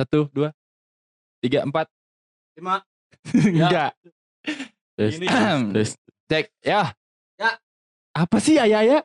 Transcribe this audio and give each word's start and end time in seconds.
Satu, 0.00 0.32
dua, 0.32 0.48
tiga, 1.44 1.60
empat. 1.60 1.84
Lima. 2.56 2.80
Enggak. 3.36 3.92
Tes, 4.96 5.20
Ini. 5.20 5.28
tes, 5.28 5.36
tes. 5.76 5.88
Cek. 6.24 6.44
Ya. 6.64 6.96
Ya. 7.36 7.60
Apa 8.16 8.40
sih 8.40 8.56
ayah 8.56 8.80
ya? 8.80 8.98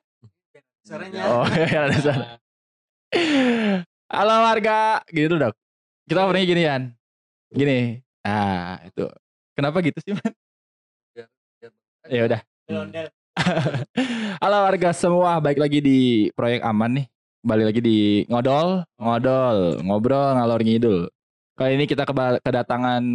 Suaranya. 0.88 1.28
Oh, 1.28 1.44
ya 1.68 1.92
ada 1.92 1.98
suara. 2.00 2.26
Halo 4.16 4.36
warga. 4.48 5.04
Gitu 5.12 5.36
dok. 5.36 5.52
Kita 6.08 6.24
openingnya 6.24 6.48
gini 6.48 6.64
kan. 6.64 6.82
Gini. 7.52 7.80
Nah, 8.24 8.80
itu. 8.88 9.04
Kenapa 9.52 9.84
gitu 9.84 10.00
sih, 10.00 10.16
Man? 10.16 10.32
Ya 12.08 12.24
udah. 12.24 12.40
Halo 14.40 14.58
warga 14.64 14.96
semua, 14.96 15.44
balik 15.44 15.60
lagi 15.60 15.84
di 15.84 16.32
proyek 16.40 16.64
aman 16.64 17.04
nih. 17.04 17.06
Balik 17.46 17.66
lagi 17.70 17.82
di 17.86 18.00
ngodol, 18.26 18.82
ngodol, 18.98 19.58
ngobrol 19.86 20.34
ngalor 20.34 20.62
ngidul. 20.66 21.06
Kali 21.54 21.78
ini 21.78 21.86
kita 21.86 22.02
kedatangan 22.42 23.06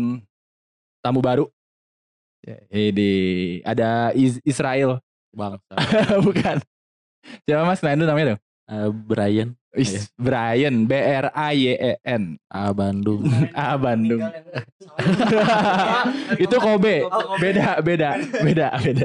tamu 1.02 1.18
baru. 1.18 1.50
Ya, 2.46 2.56
Ini 2.70 3.10
ada 3.66 4.14
Is- 4.14 4.38
Israel, 4.46 5.02
Bangsa. 5.34 5.74
bukan? 6.27 6.62
Siapa 7.45 7.66
mas? 7.66 7.82
Nah, 7.82 7.92
itu 7.92 8.06
namanya 8.06 8.27
dong. 8.32 8.40
Eh, 8.70 8.88
Brian. 8.95 9.51
Is. 9.74 10.10
Brian, 10.14 10.87
B 10.87 10.95
R 10.95 11.30
A 11.30 11.51
Y 11.51 11.74
E 11.74 11.92
N. 12.06 12.38
A 12.46 12.70
Bandung. 12.70 13.23
Ah, 13.52 13.74
Bandung. 13.74 14.23
Itu 16.38 16.56
Kobe. 16.59 17.02
Oh, 17.06 17.34
Kobe. 17.34 17.51
Beda, 17.51 17.78
beda, 17.82 18.10
beda, 18.42 18.66
beda. 18.78 19.04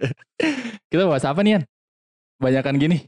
Kita 0.92 1.04
bahas 1.04 1.24
apa 1.24 1.40
nih, 1.44 1.60
Yan? 1.60 1.62
Banyakan 2.36 2.76
gini, 2.76 3.04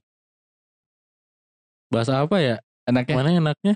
Bahasa 1.88 2.20
apa 2.20 2.36
ya? 2.40 2.56
enaknya. 2.84 3.16
Mana 3.16 3.30
enaknya? 3.32 3.74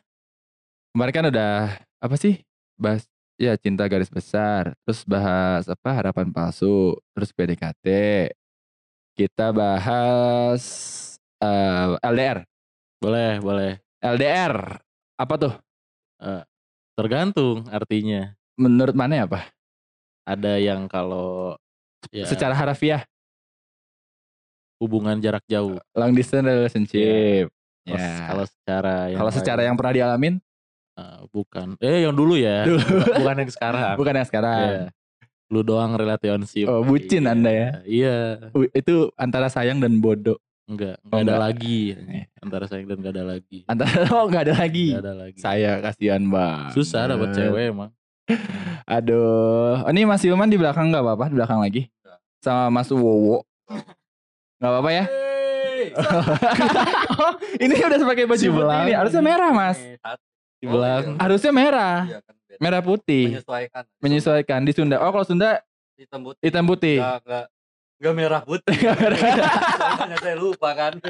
Kemarin 0.93 1.13
kan 1.13 1.25
udah 1.33 1.53
apa 2.01 2.15
sih? 2.21 2.41
Bahas 2.77 3.09
ya 3.41 3.57
cinta 3.57 3.89
garis 3.89 4.13
besar, 4.13 4.77
terus 4.85 5.05
bahas 5.09 5.65
apa 5.69 5.89
harapan 5.93 6.29
palsu, 6.29 6.97
terus 7.17 7.33
PDKT. 7.33 7.87
Kita 9.17 9.53
bahas 9.53 10.63
eh, 11.41 11.97
LDR. 12.05 12.45
Boleh, 13.01 13.41
boleh. 13.41 13.73
LDR 14.01 14.81
apa 15.17 15.35
tuh? 15.37 15.55
Tergantung 16.97 17.69
artinya. 17.73 18.37
Menurut 18.57 18.93
mana 18.93 19.25
apa? 19.25 19.49
Ada 20.29 20.61
yang 20.61 20.87
kalau 20.87 21.57
ya, 22.13 22.29
Secara 22.29 22.53
harfiah, 22.53 23.03
hubungan 24.79 25.19
jarak 25.19 25.43
jauh. 25.49 25.81
long 25.97 26.13
distance 26.13 26.45
relationship. 26.47 27.49
Kalau- 27.83 27.99
Ya. 27.99 28.15
Kalau 28.25 28.45
secara 28.47 28.95
yang 29.07 29.19
Kalau 29.19 29.33
secara 29.33 29.59
lain, 29.59 29.67
yang 29.67 29.77
pernah 29.77 29.95
dialamin, 29.95 30.35
eh, 30.95 31.19
bukan. 31.29 31.67
Eh 31.79 31.99
yang 32.03 32.15
dulu 32.15 32.35
ya. 32.35 32.63
Dulu. 32.65 32.81
bukan 33.19 33.35
yang 33.37 33.51
sekarang. 33.51 33.95
bukan 33.97 34.15
yang 34.15 34.29
sekarang. 34.29 34.61
Iya. 34.63 34.85
Lu 35.51 35.61
doang 35.61 35.93
relationship. 35.93 36.65
Oh, 36.65 36.81
bucin 36.81 37.23
Iya. 37.23 37.33
Anda 37.33 37.51
ya? 37.51 37.69
Iya. 37.85 38.17
Wih, 38.55 38.71
Itu 38.73 39.11
antara 39.15 39.47
sayang 39.47 39.79
dan 39.79 39.99
bodoh. 39.99 40.39
Enggak, 40.63 40.97
Oh, 41.03 41.19
enggak 41.19 41.19
ada 41.19 41.27
enggak. 41.29 41.43
lagi. 41.43 41.81
Antara 42.39 42.65
sayang 42.65 42.87
dan 42.87 42.97
enggak 43.03 43.13
ada 43.13 43.25
lagi. 43.27 43.59
Antara 43.67 43.93
oh 44.15 44.25
nggak 44.25 44.43
ada 44.47 44.55
lagi. 44.57 44.87
Enggak 44.89 45.05
ada 45.05 45.15
lagi. 45.19 45.39
Saya 45.39 45.71
kasihan 45.83 46.23
bang. 46.23 46.71
Susah 46.71 47.03
dapat 47.05 47.35
cewek 47.35 47.65
emang. 47.69 47.91
Aduh, 48.87 49.83
oh, 49.83 49.91
ini 49.91 50.03
Mas 50.03 50.23
Ilman 50.23 50.47
di 50.47 50.57
belakang 50.57 50.89
nggak 50.89 51.03
apa-apa, 51.03 51.25
di 51.27 51.35
belakang 51.35 51.59
lagi. 51.59 51.91
Sama 52.39 52.71
Mas 52.73 52.89
Wowo. 52.89 53.43
Nggak 54.57 54.71
apa-apa 54.71 54.91
ya? 54.91 55.05
Oh, 55.95 57.33
ini 57.65 57.75
udah 57.75 57.99
pakai 58.03 58.25
baju 58.25 58.39
Si 58.39 58.47
putih 58.47 58.57
belang. 58.57 58.85
ini. 58.85 58.93
Harusnya 58.93 59.23
merah, 59.23 59.51
Mas. 59.51 59.79
Di 60.57 60.67
belakang. 60.67 61.15
Harusnya 61.19 61.53
merah. 61.53 61.99
Iya 62.07 62.19
kan. 62.21 62.35
Merah 62.61 62.81
putih. 62.81 63.25
Menyesuaikan. 63.35 63.83
Menyesuaikan 63.99 64.61
di 64.63 64.73
Sunda. 64.73 64.97
Oh, 64.99 65.11
kalau 65.11 65.25
Sunda 65.25 65.59
Hitam 65.97 66.21
putih. 66.23 66.41
hitam 66.43 66.65
putih. 66.65 66.99
Enggak, 66.99 67.19
enggak. 67.23 67.47
Enggak 67.99 68.15
merah 68.15 68.43
putih. 68.43 68.75
Nggak 68.77 68.97
merah. 68.99 69.19
Soalnya 69.99 70.19
saya 70.19 70.37
lupa 70.37 70.69
kan. 70.75 70.93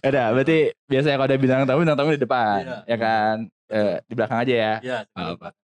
Udah, 0.00 0.26
berarti 0.32 0.58
biasanya 0.88 1.14
kalau 1.20 1.28
ada 1.28 1.36
bintang 1.36 1.68
tamu, 1.68 1.80
bintang 1.84 1.98
tamu 2.00 2.16
di 2.16 2.22
depan, 2.22 2.60
Iya. 2.64 2.78
ya 2.88 2.96
kan? 2.96 3.34
Eh, 3.70 3.96
di 4.08 4.14
belakang 4.16 4.38
aja 4.40 4.54
ya. 4.56 4.74
Iya. 4.80 4.98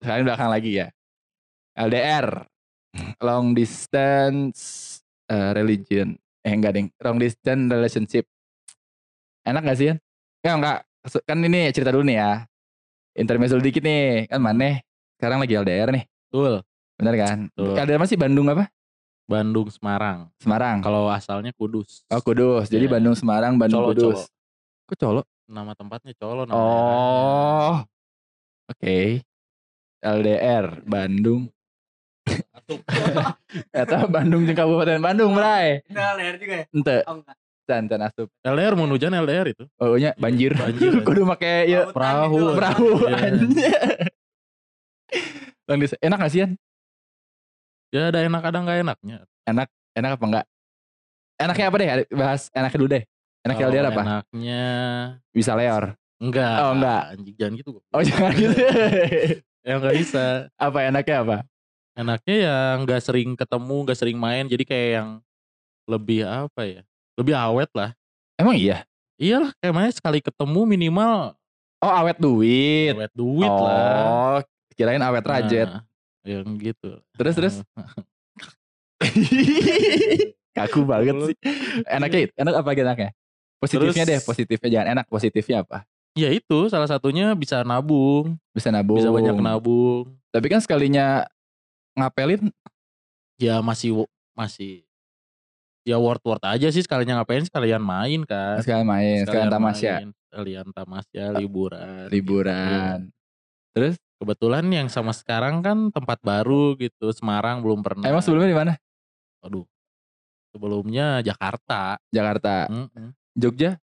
Sekarang 0.00 0.20
di 0.24 0.26
belakang 0.26 0.48
lagi 0.50 0.70
ya. 0.80 0.86
LDR, 1.76 2.26
long 3.20 3.52
distance 3.52 4.60
eh, 5.32 5.50
religion. 5.56 6.12
Eh 6.42 6.52
enggak 6.52 6.76
ding, 6.76 6.86
long 7.00 7.16
distance 7.16 7.64
relationship. 7.70 8.24
Enak 9.42 9.62
gak 9.64 9.78
sih 9.78 9.86
kan? 9.90 9.98
Enggak, 10.42 10.54
enggak. 10.58 10.78
Kan 11.24 11.38
ini 11.40 11.60
cerita 11.72 11.90
dulu 11.90 12.04
nih 12.04 12.18
ya. 12.20 12.32
Intermezzo 13.16 13.56
dikit 13.56 13.82
nih. 13.82 14.28
Kan 14.28 14.38
mana 14.38 14.78
sekarang 15.16 15.38
lagi 15.40 15.54
LDR 15.54 15.88
nih. 15.90 16.04
Betul. 16.28 16.62
Bener 16.98 17.14
kan? 17.18 17.38
Betul. 17.50 17.74
LDR 17.78 18.00
masih 18.00 18.18
Bandung 18.18 18.46
apa? 18.50 18.66
Bandung 19.26 19.70
Semarang. 19.70 20.28
Semarang. 20.38 20.82
Kalau 20.82 21.06
asalnya 21.08 21.54
Kudus. 21.54 22.02
Oh 22.10 22.20
Kudus. 22.20 22.66
Jadi 22.68 22.90
Iya. 22.90 22.92
Bandung 22.98 23.14
Semarang, 23.14 23.54
Bandung 23.54 23.86
Colo, 23.86 23.90
Kudus. 23.94 24.20
Colo. 24.26 24.86
Kok 24.90 24.96
Colo? 24.98 25.22
Nama 25.46 25.72
tempatnya 25.74 26.12
Colo 26.18 26.42
nama 26.46 26.58
Oh. 26.58 27.76
Oke. 28.66 29.22
LDR 30.02 30.82
Bandung. 30.82 31.46
Atau 33.72 34.06
Bandung 34.06 34.42
jeung 34.48 34.56
Kabupaten 34.56 34.98
Bandung, 34.98 35.32
Bray. 35.32 35.82
Nah, 35.88 36.14
leher 36.14 36.36
juga 36.36 36.54
ya? 36.60 36.64
Ente, 36.70 36.96
Oh, 37.04 37.18
enggak. 37.18 37.36
can 37.62 37.84
can 37.86 38.02
asup. 38.02 38.28
LDR 38.42 38.74
mau 38.74 38.86
hujan 38.86 39.14
LDR 39.14 39.46
itu. 39.48 39.64
Oh 39.78 39.94
nya 39.94 40.12
banjir. 40.18 40.52
Banjir. 40.52 40.98
Kudu 41.06 41.22
make 41.22 41.66
ya 41.66 41.88
perahu. 41.88 42.58
perahu. 42.58 42.88
Iya. 43.06 43.80
Bang 45.62 45.78
Dis, 45.78 45.94
enak 45.98 46.18
gak 46.18 46.32
sih 46.32 46.40
Yan? 46.42 46.52
Ya 47.92 48.08
ada 48.08 48.24
enak 48.24 48.42
ada 48.42 48.58
nggak 48.58 48.78
enaknya. 48.82 49.16
Enak 49.46 49.68
apa 50.16 50.24
enggak? 50.24 50.46
Enaknya 51.38 51.64
apa 51.68 51.76
deh? 51.76 51.88
Bahas 52.10 52.42
enaknya 52.50 52.78
dulu 52.78 52.90
deh. 52.90 53.04
Enaknya 53.42 53.62
Kalau 53.62 53.72
LDR 53.74 53.86
apa? 53.88 54.02
Enaknya 54.02 54.64
Bisa 55.30 55.52
leor. 55.54 55.84
enggak. 56.18 56.56
Oh, 56.58 56.72
enggak. 56.72 57.02
Anjing 57.14 57.34
jangan 57.36 57.52
gitu. 57.58 57.70
Oh 57.92 58.02
jangan 58.08 58.32
gitu. 58.32 58.54
Ya 59.62 59.72
enggak 59.78 59.94
bisa. 59.94 60.24
apa 60.56 60.78
enaknya 60.82 61.16
apa? 61.22 61.36
Enaknya 61.92 62.36
ya 62.36 62.56
nggak 62.80 63.00
sering 63.04 63.36
ketemu, 63.36 63.76
nggak 63.84 63.98
sering 63.98 64.16
main. 64.16 64.48
Jadi 64.48 64.64
kayak 64.64 64.88
yang 65.00 65.08
lebih 65.84 66.24
apa 66.24 66.62
ya? 66.64 66.80
Lebih 67.20 67.34
awet 67.36 67.70
lah. 67.76 67.92
Emang 68.40 68.56
iya? 68.56 68.88
Iyalah 69.20 69.52
kayak 69.60 69.74
mana 69.76 69.92
sekali 69.92 70.18
ketemu 70.24 70.64
minimal 70.66 71.36
Oh 71.82 71.90
awet 71.90 72.16
duit. 72.16 72.94
awet 72.94 73.10
duit 73.12 73.50
oh, 73.50 73.66
lah. 73.66 74.40
kirain 74.78 75.02
awet 75.02 75.26
rajet. 75.26 75.66
Nah, 75.66 75.82
yang 76.22 76.46
gitu. 76.62 77.02
Terus 77.18 77.34
terus. 77.34 77.54
Kaku 80.56 80.86
banget 80.86 81.14
sih. 81.26 81.36
Enaknya 81.90 82.20
itu. 82.30 82.32
Enak 82.38 82.54
apa 82.62 82.70
enaknya? 82.70 83.10
Positifnya 83.58 84.04
Terus- 84.06 84.10
deh, 84.10 84.20
positifnya 84.22 84.68
jangan 84.70 84.88
enak. 84.98 85.06
Positifnya 85.10 85.56
apa? 85.66 85.82
Ya 86.12 86.28
itu 86.28 86.68
salah 86.68 86.84
satunya 86.86 87.32
bisa 87.32 87.64
nabung, 87.64 88.36
Bisa 88.52 88.68
nabung. 88.68 89.00
bisa 89.00 89.08
banyak 89.08 89.32
nabung. 89.42 90.12
Tapi 90.28 90.46
kan 90.52 90.60
sekalinya 90.60 91.24
ngapelin, 91.94 92.48
Ya 93.40 93.58
masih 93.58 94.06
masih 94.32 94.86
ya 95.82 95.98
worth 95.98 96.22
worth 96.22 96.46
aja 96.46 96.70
sih 96.70 96.78
sekalinya 96.78 97.18
ngapain 97.18 97.42
sekalian 97.42 97.82
main 97.82 98.22
kan. 98.22 98.62
sekalian 98.62 98.86
main, 98.86 99.18
sekalian 99.26 99.50
tamasya, 99.50 99.94
main, 99.98 100.08
Sekalian 100.30 100.66
tamasya 100.70 101.24
liburan. 101.34 102.06
liburan. 102.08 102.98
Iya. 103.10 103.12
Terus, 103.74 103.96
Kebetulan 104.22 104.62
yang 104.70 104.86
sama 104.86 105.10
sekarang 105.10 105.66
kan 105.66 105.90
tempat 105.90 106.22
baru 106.22 106.78
gitu, 106.78 107.10
Semarang 107.10 107.58
belum 107.58 107.82
pernah. 107.82 108.06
emang 108.06 108.22
sebelumnya 108.22 108.46
di 108.46 108.54
mana? 108.54 108.72
Aduh. 109.42 109.66
Sebelumnya 110.54 111.18
Jakarta, 111.26 111.98
Jakarta, 112.06 112.70
Mm-mm. 112.70 113.10
Jogja? 113.34 113.82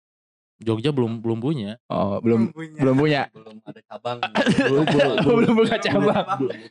Jogja 0.61 0.93
belum 0.93 1.19
belum 1.19 1.41
punya. 1.41 1.81
Oh, 1.89 2.21
belum 2.21 2.53
punya. 2.53 2.77
belum 2.77 2.95
punya. 2.95 3.21
Belum 3.33 3.57
ada 3.65 3.81
cabang. 3.83 4.17
Belum, 4.69 4.85
belum, 4.85 5.13
Oh, 5.19 5.35
belum 5.35 5.53
buka 5.57 5.75
cabang. 5.77 6.25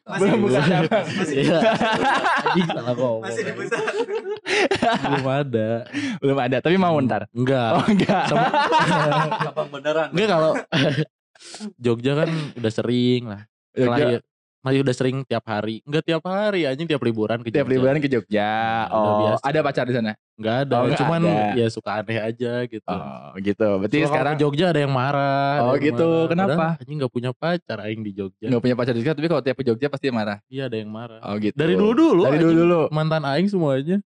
Masih 0.06 0.18
Belum 0.22 0.38
buka 0.40 0.60
cabang. 0.62 1.04
Masih 1.12 1.36
Iya. 1.42 1.58
Masih 3.20 3.42
di 3.42 3.52
pusat. 3.52 3.82
belum 5.02 5.26
ada. 5.28 5.70
Belum 6.22 6.38
ada, 6.38 6.56
tapi 6.60 6.76
mau 6.76 6.96
ntar. 7.02 7.26
Enggak. 7.34 7.70
Oh, 7.74 7.84
enggak. 7.84 8.24
Sama, 8.30 8.48
Cabang 9.42 9.68
beneran. 9.68 10.08
enggak 10.14 10.28
kalau 10.30 10.52
Jogja 11.84 12.12
kan 12.14 12.28
udah 12.54 12.72
sering 12.72 13.22
lah. 13.28 13.42
Jogja, 13.72 13.90
Lahir, 13.92 14.20
Masih 14.62 14.78
udah 14.78 14.94
sering 14.94 15.26
tiap 15.26 15.42
hari. 15.44 15.82
Enggak 15.82 16.06
tiap 16.06 16.22
hari 16.22 16.62
anjing 16.64 16.86
tiap 16.86 17.02
liburan 17.02 17.42
ke 17.42 17.50
tiap 17.50 17.66
Jogja. 17.66 17.74
liburan 17.74 17.96
ke 17.98 18.06
Jogja. 18.06 18.50
Nah, 18.86 18.94
Oh, 18.94 19.14
biasa. 19.20 19.42
ada 19.42 19.58
pacar 19.58 19.84
di 19.84 19.92
sana. 19.92 20.14
Enggak 20.32 20.56
ada, 20.62 20.74
Oh, 20.78 20.94
cuman 20.94 21.20
ada. 21.20 21.58
ya 21.58 21.66
suka 21.66 21.90
aneh 21.98 22.14
aja 22.16 22.52
gitu. 22.64 22.86
Oh, 22.86 23.34
gitu. 23.36 23.68
Berarti 23.76 23.96
Soalnya 23.96 24.08
sekarang 24.08 24.32
ke 24.32 24.40
Jogja 24.40 24.66
ada 24.70 24.80
yang 24.80 24.94
marah. 24.94 25.54
Oh, 25.60 25.74
yang 25.74 25.82
gitu. 25.84 26.06
marah. 26.06 26.30
Kenapa? 26.30 26.50
Padahal 26.54 26.78
Anjing 26.78 26.96
enggak 26.96 27.12
punya 27.12 27.30
pacar 27.32 27.78
aing 27.82 28.02
di 28.02 28.12
Jogja. 28.12 28.46
nggak 28.46 28.62
punya 28.62 28.76
pacar 28.78 28.92
di 28.92 28.98
Jogja, 29.02 29.12
tapi 29.12 29.26
kalau 29.26 29.42
tiap 29.42 29.56
ke 29.58 29.64
Jogja 29.64 29.86
pasti 29.88 30.06
marah. 30.08 30.38
Iya 30.46 30.62
ada 30.70 30.76
yang 30.78 30.90
marah. 30.90 31.18
Oh, 31.20 31.34
gitu. 31.36 31.54
Dari 31.54 31.74
dulu 31.74 31.92
dulu. 31.92 32.22
Dari 32.22 32.38
dulu 32.38 32.54
dulu. 32.56 32.80
Mantan 32.88 33.22
aing 33.24 33.48
semuanya. 33.48 33.98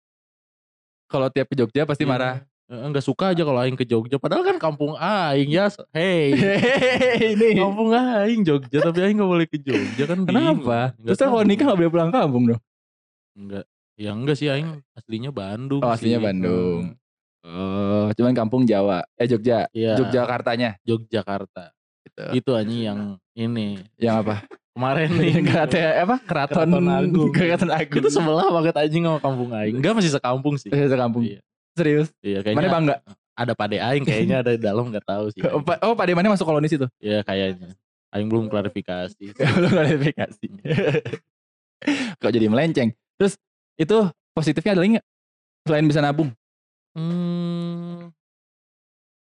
Kalau 1.06 1.28
tiap 1.28 1.46
ke 1.46 1.54
Jogja 1.56 1.82
pasti 1.82 2.02
Iya. 2.02 2.10
marah. 2.10 2.34
Eh, 2.64 2.80
Enggak 2.80 3.04
suka 3.04 3.36
aja 3.36 3.44
kalau 3.44 3.60
aing 3.60 3.76
ke 3.76 3.84
Jogja 3.84 4.16
padahal 4.16 4.40
kan 4.40 4.56
kampung 4.56 4.96
aing 4.96 5.52
ya. 5.52 5.68
Hey. 5.92 6.32
ini. 7.36 7.60
kampung 7.60 7.92
aing 7.92 8.40
Jogja 8.40 8.80
tapi 8.80 9.04
aing 9.04 9.20
gak 9.20 9.28
boleh 9.28 9.44
ke 9.44 9.60
Jogja 9.60 10.04
kan. 10.08 10.24
Kenapa? 10.24 10.96
Terus 10.96 11.20
kalau 11.20 11.44
nikah 11.44 11.68
gak 11.68 11.76
boleh 11.76 11.92
pulang 11.92 12.08
kampung 12.08 12.44
dong? 12.48 12.60
Enggak. 13.36 13.68
Ya 14.00 14.10
enggak 14.16 14.36
sih 14.40 14.48
aing 14.48 14.80
aslinya 14.96 15.28
Bandung 15.28 15.84
Oh 15.84 15.92
aslinya 15.92 16.18
sih. 16.18 16.24
Bandung. 16.24 16.82
Hmm. 17.44 17.44
Oh 17.44 18.06
cuman 18.16 18.32
kampung 18.32 18.64
Jawa. 18.64 19.04
Eh 19.20 19.28
Jogja. 19.28 19.68
Iya. 19.76 20.00
Yogyakartanya. 20.00 20.80
Yogyakarta. 20.88 21.68
Gitu. 22.00 22.24
Itu 22.32 22.50
anjing 22.56 22.80
yang 22.80 23.00
ini. 23.36 23.76
Yang 24.00 24.16
apa? 24.24 24.34
Kemarin 24.72 25.08
nih. 25.20 25.32
Kata 25.44 25.78
apa? 26.00 26.16
Keraton, 26.24 26.64
Keraton 26.72 26.88
Agung. 26.88 27.28
Keraton 27.28 27.70
Agung. 27.76 28.00
Itu 28.00 28.08
sebelah 28.08 28.48
banget 28.48 28.74
anjing 28.80 29.04
sama 29.04 29.20
kampung 29.20 29.52
aing. 29.52 29.76
Enggak 29.76 29.92
masih 30.00 30.16
sekampung 30.16 30.56
sih. 30.56 30.72
Eh, 30.72 30.88
sekampung. 30.88 31.28
Iya. 31.28 31.44
Serius. 31.74 32.08
Iya 32.22 32.40
Mana 32.40 32.46
kayaknya 32.46 32.70
bangga? 32.70 32.96
ada 33.34 33.52
pade 33.58 33.82
aing 33.82 34.06
kayaknya 34.06 34.46
ada 34.46 34.54
di 34.54 34.62
dalam 34.62 34.86
nggak 34.94 35.06
tahu 35.06 35.26
sih. 35.34 35.42
Oh, 35.42 35.58
Pa- 35.58 35.82
oh 35.82 35.98
Pak 35.98 36.06
Demane 36.06 36.30
masuk 36.30 36.46
kolonis 36.46 36.70
itu? 36.70 36.86
Iya 37.02 37.26
kayaknya. 37.26 37.74
Aing 38.14 38.30
belum 38.30 38.46
klarifikasi. 38.46 39.34
Belum 39.58 39.70
klarifikasi. 39.74 40.46
Kok 42.22 42.30
jadi 42.30 42.46
melenceng? 42.46 42.94
Terus 43.18 43.34
itu 43.74 44.06
positifnya 44.30 44.78
ada 44.78 44.82
lagi? 44.86 45.02
Selain 45.66 45.82
bisa 45.82 45.98
nabung? 45.98 46.30
Hmm, 46.94 48.14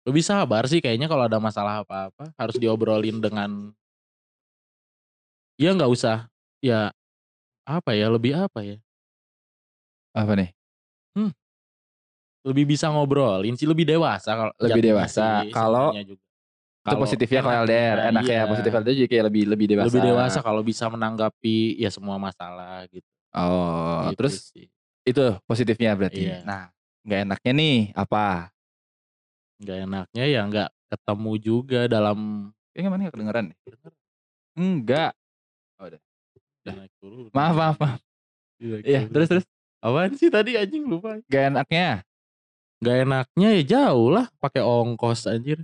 lebih 0.08 0.24
sabar 0.24 0.64
sih 0.64 0.80
kayaknya 0.80 1.04
kalau 1.04 1.28
ada 1.28 1.36
masalah 1.36 1.84
apa-apa 1.84 2.32
harus 2.40 2.56
diobrolin 2.56 3.20
dengan 3.20 3.76
ya 5.60 5.76
nggak 5.76 5.92
usah 5.92 6.32
ya 6.64 6.96
apa 7.68 7.92
ya 7.92 8.08
lebih 8.08 8.32
apa 8.32 8.64
ya 8.64 8.76
Apa 10.16 10.32
nih? 10.32 10.48
Lebih 12.48 12.64
bisa 12.64 12.88
ngobrolin 12.88 13.52
sih 13.54 13.68
lebih 13.68 13.84
dewasa 13.84 14.30
kalau 14.32 14.52
Lebih 14.56 14.82
dewasa. 14.92 15.44
Kalau-. 15.52 15.92
Itu 16.88 16.96
positifnya 16.96 17.44
kalau 17.44 17.68
LDR. 17.68 17.96
Enaknya 18.08 18.38
iya. 18.44 18.48
positif 18.48 18.72
LDR 18.72 18.96
jadi 18.96 19.08
kayak 19.12 19.24
lebih 19.28 19.42
lebih 19.52 19.66
dewasa. 19.76 19.86
lebih 19.92 20.02
dewasa 20.08 20.38
kalau 20.40 20.62
bisa 20.64 20.84
menanggapi 20.88 21.76
ya 21.76 21.92
semua 21.92 22.16
masalah 22.16 22.88
gitu. 22.88 23.04
Oh, 23.36 24.08
Gitu 24.08 24.16
terus 24.24 24.34
sih. 24.56 24.72
itu 25.04 25.24
positifnya 25.44 25.92
berarti. 25.92 26.24
Iya. 26.32 26.40
Nah, 26.48 26.72
nggak 27.04 27.20
enaknya 27.28 27.52
nih 27.52 27.78
apa? 27.92 28.48
nggak 29.58 29.78
enaknya 29.90 30.24
ya 30.30 30.40
nggak 30.46 30.68
ketemu 30.86 31.32
juga 31.42 31.80
dalam 31.90 32.48
Kayaknya 32.70 32.90
mana 32.94 33.00
nggak 33.02 33.14
kedengeran 33.18 33.44
deh. 33.50 33.58
Enggak. 34.54 35.12
Naik 36.62 36.92
turun. 37.02 37.26
Maaf, 37.34 37.54
maaf, 37.58 37.76
maaf. 37.82 38.00
Naik 38.62 38.86
Iya, 38.86 39.00
turun. 39.04 39.12
terus 39.12 39.28
terus. 39.28 39.44
Apaan 39.82 40.14
sih 40.14 40.30
tadi 40.30 40.54
anjing 40.54 40.86
lupa. 40.86 41.18
Gak 41.26 41.54
enaknya 41.54 42.02
Gak 42.78 42.96
enaknya 43.02 43.48
ya 43.58 43.62
jauh 43.66 44.08
lah 44.08 44.30
pakai 44.38 44.62
ongkos 44.62 45.26
anjir. 45.26 45.62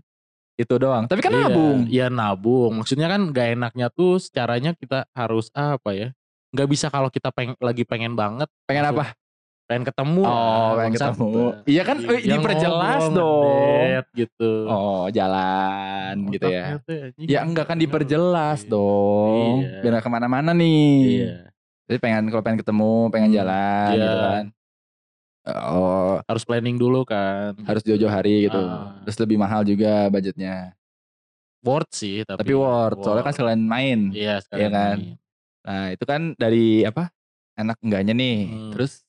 itu 0.54 0.70
doang. 0.78 1.10
Tapi 1.10 1.18
kan 1.18 1.34
Iya, 1.34 1.50
nabung. 1.50 1.78
Iya 1.90 2.06
nabung. 2.08 2.72
Maksudnya 2.78 3.10
kan 3.10 3.26
gak 3.34 3.58
enaknya 3.58 3.90
tuh 3.90 4.22
caranya 4.30 4.70
kita 4.70 5.02
harus 5.10 5.50
apa 5.50 5.90
ya? 5.90 6.08
Gak 6.54 6.70
bisa 6.70 6.86
kalau 6.86 7.10
kita 7.10 7.34
peng, 7.34 7.58
lagi 7.58 7.82
pengen 7.82 8.14
banget. 8.14 8.46
Pengen 8.62 8.86
langsung 8.86 9.02
apa? 9.02 9.18
Pengen 9.66 9.82
ketemu. 9.82 10.22
Oh, 10.22 10.30
lah, 10.30 10.70
pengen 10.78 10.92
ketemu. 10.94 11.30
Iya 11.66 11.82
kan, 11.82 11.96
Iya, 11.98 12.06
eh, 12.06 12.20
yang 12.22 12.38
diperjelas 12.38 13.02
ngobrol, 13.02 13.18
dong. 13.18 14.04
gitu. 14.14 14.50
Oh, 14.70 15.04
jalan 15.10 16.14
gitu 16.30 16.46
ya. 16.46 16.66
Tuh 16.86 17.10
Ya 17.18 17.40
enggak 17.42 17.66
kan 17.66 17.78
diperjelas 17.80 18.60
Iya. 18.62 18.70
dong. 18.70 19.56
Iya. 19.58 19.80
Biar 19.82 19.98
ke 19.98 20.10
mana-mana 20.12 20.54
nih. 20.54 20.94
Iya. 21.02 21.34
Jadi 21.90 21.98
pengen 21.98 22.30
kalau 22.30 22.42
pengen 22.46 22.62
ketemu, 22.62 22.94
pengen 23.10 23.28
Hmm, 23.28 23.38
jalan 23.42 23.90
iya. 23.90 24.04
gitu 24.06 24.16
kan. 24.22 24.44
Oh, 25.44 26.24
Harus 26.24 26.40
planning 26.48 26.80
dulu 26.80 27.04
kan. 27.04 27.52
harus 27.68 27.84
jauh-jauh 27.84 28.08
hari 28.08 28.48
gitu. 28.48 28.56
Ah. 28.56 28.96
Terus 29.04 29.16
lebih 29.20 29.36
mahal 29.36 29.60
juga 29.60 30.08
budgetnya. 30.08 30.72
Worth 31.60 31.92
sih 31.92 32.24
tapi. 32.24 32.40
Tapi 32.40 32.52
worth, 32.56 33.04
soalnya 33.04 33.24
kan 33.28 33.34
sekalian 33.36 33.62
main. 33.64 34.08
Iya 34.12 34.40
sekalian 34.40 34.72
kan? 34.72 34.96
main. 34.96 35.16
Nah, 35.64 35.86
itu 35.92 36.04
kan 36.04 36.20
dari 36.36 36.84
apa? 36.84 37.12
Enak 37.56 37.76
enggaknya 37.84 38.12
nih. 38.16 38.38
Hmm. 38.48 38.72
Terus 38.72 39.04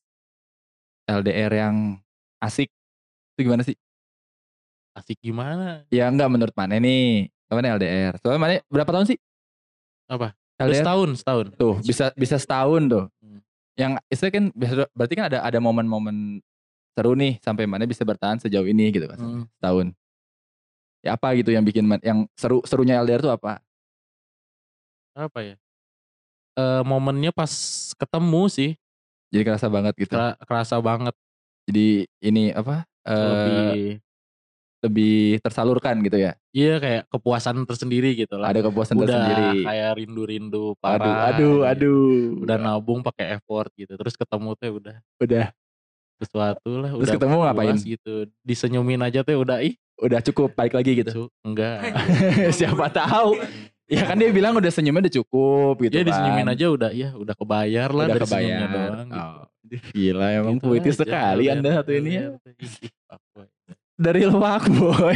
LDR 1.08 1.52
yang 1.56 1.76
asik 2.44 2.68
itu 3.36 3.40
gimana 3.48 3.64
sih? 3.64 3.76
Asik 4.96 5.20
gimana? 5.20 5.84
Ya 5.92 6.08
enggak 6.08 6.32
menurut 6.32 6.56
mana 6.56 6.80
nih? 6.80 7.32
Kapan 7.48 7.76
LDR? 7.80 8.16
Soalnya 8.20 8.40
mana 8.42 8.54
berapa 8.68 8.92
tahun 8.92 9.08
sih? 9.08 9.18
Apa? 10.08 10.36
LDR 10.56 10.84
setahun, 10.88 11.10
setahun. 11.20 11.46
tuh 11.60 11.76
bisa 11.84 12.16
bisa 12.16 12.36
setahun 12.40 12.82
tuh. 12.88 13.04
Yang 13.76 13.92
istilah 14.08 14.32
kan 14.32 14.46
berarti 14.96 15.14
kan 15.20 15.26
ada 15.28 15.40
ada 15.44 15.60
momen-momen 15.60 16.40
seru 16.96 17.12
nih 17.12 17.44
sampai 17.44 17.68
mana 17.68 17.84
bisa 17.84 18.08
bertahan 18.08 18.40
sejauh 18.40 18.64
ini 18.64 18.88
gitu 18.96 19.04
kan. 19.12 19.20
Hmm. 19.20 19.44
Setahun. 19.60 19.88
Ya 21.04 21.14
apa 21.20 21.36
gitu 21.38 21.52
yang 21.52 21.62
bikin 21.68 21.86
yang 22.02 22.26
seru 22.34 22.64
serunya 22.64 22.98
LDR 23.04 23.22
tuh 23.22 23.36
apa? 23.36 23.60
Apa 25.14 25.40
ya? 25.44 25.56
Eh 26.56 26.82
momennya 26.88 27.36
pas 27.36 27.52
ketemu 28.00 28.44
sih. 28.48 28.72
Jadi 29.30 29.44
kerasa 29.44 29.68
banget 29.68 29.94
gitu. 30.00 30.16
Kera- 30.16 30.40
kerasa 30.48 30.80
banget 30.80 31.16
Jadi 31.68 32.08
ini 32.24 32.54
apa? 32.56 32.86
eh, 33.06 33.14
lebih 33.14 34.00
lebih 34.86 35.16
tersalurkan 35.40 36.00
gitu 36.00 36.18
ya. 36.18 36.38
iya 36.50 36.78
kayak 36.78 37.10
kepuasan 37.10 37.64
tersendiri 37.64 38.14
gitu 38.14 38.36
lah. 38.36 38.50
Ada 38.50 38.64
kepuasan 38.64 38.96
Udah 38.96 39.06
tersendiri. 39.08 39.66
kayak 39.66 39.92
rindu-rindu 39.98 40.66
Aduh, 40.72 40.80
parah. 40.80 41.30
aduh, 41.30 41.58
gitu. 41.58 41.66
aduh. 41.66 42.44
Udah 42.46 42.58
nabung 42.58 43.02
pakai 43.02 43.36
effort 43.36 43.74
gitu. 43.74 43.94
Terus 43.94 44.14
ketemu 44.14 44.50
tuh 44.54 44.72
udah 44.78 44.96
udah 45.20 45.46
sesuatu 46.16 46.72
lah. 46.78 46.90
Terus 46.92 47.02
udah 47.04 47.16
ketemu 47.18 47.36
ngapain? 47.42 47.76
gitu. 47.78 48.14
Disenyumin 48.40 49.02
aja 49.02 49.20
tuh 49.22 49.36
udah 49.38 49.60
ih. 49.60 49.76
udah 49.96 50.20
cukup 50.22 50.52
balik 50.54 50.74
lagi 50.74 50.92
gitu. 50.94 51.10
Su, 51.10 51.24
enggak. 51.42 51.80
Siapa 52.58 52.88
tahu. 52.90 53.40
Ya 53.86 54.02
kan 54.04 54.18
dia 54.18 54.28
bilang 54.30 54.54
udah 54.54 54.68
senyumnya 54.68 55.06
udah 55.06 55.16
cukup 55.16 55.76
gitu 55.80 55.94
ya 55.94 56.02
kan. 56.02 56.10
disenyumin 56.10 56.48
aja 56.50 56.66
udah 56.68 56.90
ya 56.90 57.10
udah 57.14 57.32
kebayar 57.32 57.90
lah 57.90 58.06
Udah 58.06 58.16
dari 58.16 58.26
senyumnya 58.26 58.66
kebayar. 58.66 58.92
doang. 58.92 59.08
Gitu. 59.08 59.22
Oh, 59.24 59.46
Gila 59.92 60.28
emang 60.32 60.56
Gitu 60.56 60.64
puitis 60.64 60.96
sekali 60.96 61.44
LDR, 61.44 61.54
Anda 61.56 61.70
satu 61.76 61.92
ini 61.92 62.12
ya. 62.12 62.28
Dari 63.96 64.28
luak 64.28 64.68
boy. 64.72 65.16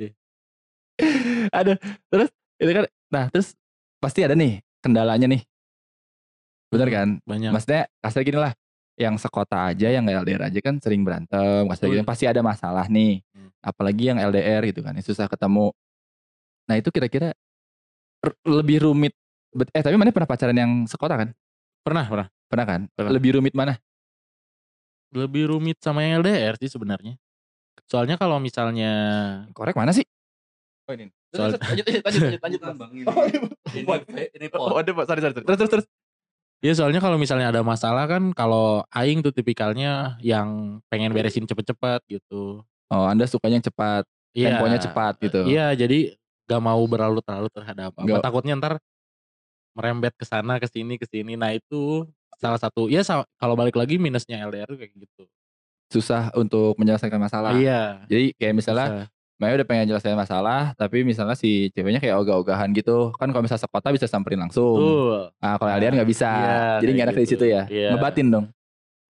Iya. 0.00 0.16
Aduh, 1.56 1.76
terus 2.12 2.28
itu 2.60 2.70
kan 2.76 2.84
nah 3.10 3.24
terus 3.32 3.56
pasti 4.00 4.20
ada 4.24 4.36
nih 4.36 4.60
kendalanya 4.80 5.26
nih. 5.28 5.42
Bener 6.70 6.86
Hmm, 6.88 6.96
kan? 6.96 7.08
Banyak. 7.26 7.50
Maksudnya 7.52 7.82
kasar 8.00 8.22
gini 8.22 8.38
lah. 8.38 8.52
Yang 9.00 9.24
sekota 9.24 9.72
aja 9.72 9.88
yang 9.88 10.04
LDR 10.04 10.52
aja 10.52 10.60
kan 10.60 10.76
sering 10.76 11.00
berantem, 11.00 11.64
kasar 11.72 11.88
gitu 11.88 12.04
pasti 12.04 12.28
ada 12.28 12.44
masalah 12.44 12.84
nih. 12.84 13.24
Hmm. 13.32 13.48
Apalagi 13.64 14.12
yang 14.12 14.20
LDR 14.20 14.60
gitu 14.68 14.84
kan, 14.84 14.92
susah 15.00 15.24
ketemu. 15.24 15.72
Nah, 16.68 16.76
itu 16.76 16.92
kira-kira 16.92 17.32
lebih 18.44 18.84
rumit 18.84 19.16
eh 19.72 19.82
tapi 19.82 19.96
mana 19.96 20.12
pernah 20.12 20.28
pacaran 20.28 20.54
yang 20.54 20.72
sekota 20.84 21.16
kan? 21.16 21.28
Pernah, 21.80 22.06
pernah. 22.06 22.26
Pernah 22.46 22.66
kan? 22.68 22.80
Pernah. 22.92 23.10
Lebih 23.16 23.40
rumit 23.40 23.56
mana? 23.56 23.80
Lebih 25.10 25.50
rumit 25.50 25.78
sama 25.82 26.02
yang 26.02 26.22
LDR 26.22 26.54
sih 26.56 26.70
sebenarnya. 26.70 27.18
Soalnya 27.90 28.14
kalau 28.14 28.38
misalnya 28.38 28.92
Korek 29.50 29.74
mana 29.74 29.90
sih? 29.90 30.06
Oh 30.86 30.94
ini. 30.94 31.10
Soal- 31.30 31.54
lanjut, 31.54 31.86
lanjut, 31.86 32.02
lanjut, 32.02 32.20
lanjut, 32.42 32.60
lanjut. 32.62 32.78
Ini. 32.90 33.04
Oh, 33.06 33.24
ini- 33.26 33.40
Ini 33.70 34.24
ini 34.34 34.46
Oh, 34.54 34.74
ada 34.74 34.90
Pak. 34.90 35.04
sorry, 35.06 35.20
sorry, 35.22 35.34
sorry. 35.34 35.46
Terus, 35.46 35.58
terus, 35.58 35.70
terus. 35.70 35.86
Ya 36.60 36.72
soalnya 36.76 37.00
kalau 37.00 37.16
misalnya 37.16 37.48
ada 37.48 37.62
masalah 37.64 38.04
kan 38.04 38.34
kalau 38.36 38.84
aing 38.92 39.24
tuh 39.24 39.32
tipikalnya 39.32 40.20
yang 40.20 40.78
pengen 40.86 41.10
beresin 41.10 41.46
cepet-cepet 41.46 42.04
gitu. 42.06 42.60
Oh, 42.90 43.04
Anda 43.06 43.24
sukanya 43.24 43.58
yang 43.58 43.66
cepat, 43.66 44.04
Iya. 44.34 44.58
temponya 44.58 44.78
cepat 44.78 45.14
gitu. 45.22 45.40
Iya, 45.46 45.72
jadi 45.72 46.14
gak 46.44 46.60
mau 46.60 46.82
berlarut-larut 46.84 47.48
terhadap 47.48 47.94
apa. 47.94 48.02
Nggak- 48.02 48.22
Takutnya 48.22 48.54
ntar 48.58 48.72
merembet 49.74 50.14
ke 50.16 50.24
sana 50.26 50.58
ke 50.58 50.66
sini 50.66 50.98
ke 50.98 51.06
sini. 51.06 51.34
Nah, 51.38 51.54
itu 51.54 52.06
salah 52.40 52.56
satu 52.56 52.88
ya 52.88 53.04
kalau 53.36 53.54
balik 53.54 53.76
lagi 53.76 54.00
minusnya 54.00 54.40
LDR 54.48 54.70
kayak 54.72 54.92
gitu. 54.96 55.24
Susah 55.90 56.30
untuk 56.38 56.78
menyelesaikan 56.78 57.20
masalah. 57.20 57.52
Iya. 57.58 58.06
Jadi 58.06 58.32
kayak 58.38 58.54
misalnya 58.54 58.86
bisa. 58.88 59.18
Maya 59.40 59.56
udah 59.56 59.64
pengen 59.64 59.88
jelasin 59.88 60.20
masalah, 60.20 60.76
tapi 60.76 61.00
misalnya 61.00 61.32
si 61.32 61.72
ceweknya 61.72 61.96
kayak 61.96 62.12
ogah-ogahan 62.20 62.76
gitu. 62.76 63.08
Kan 63.16 63.32
kalau 63.32 63.40
misalnya 63.40 63.64
sekota 63.64 63.88
bisa 63.88 64.04
samperin 64.04 64.36
langsung. 64.36 64.76
Nah, 65.40 65.56
kalau 65.56 65.72
LDR 65.80 65.96
nggak 65.96 66.10
bisa. 66.12 66.28
Iya, 66.28 66.60
Jadi 66.84 66.90
nggak 66.92 67.06
enak 67.08 67.16
di 67.16 67.24
gitu. 67.24 67.32
situ 67.40 67.44
ya. 67.48 67.62
Iya. 67.64 67.96
Ngebatin 67.96 68.28
dong. 68.28 68.46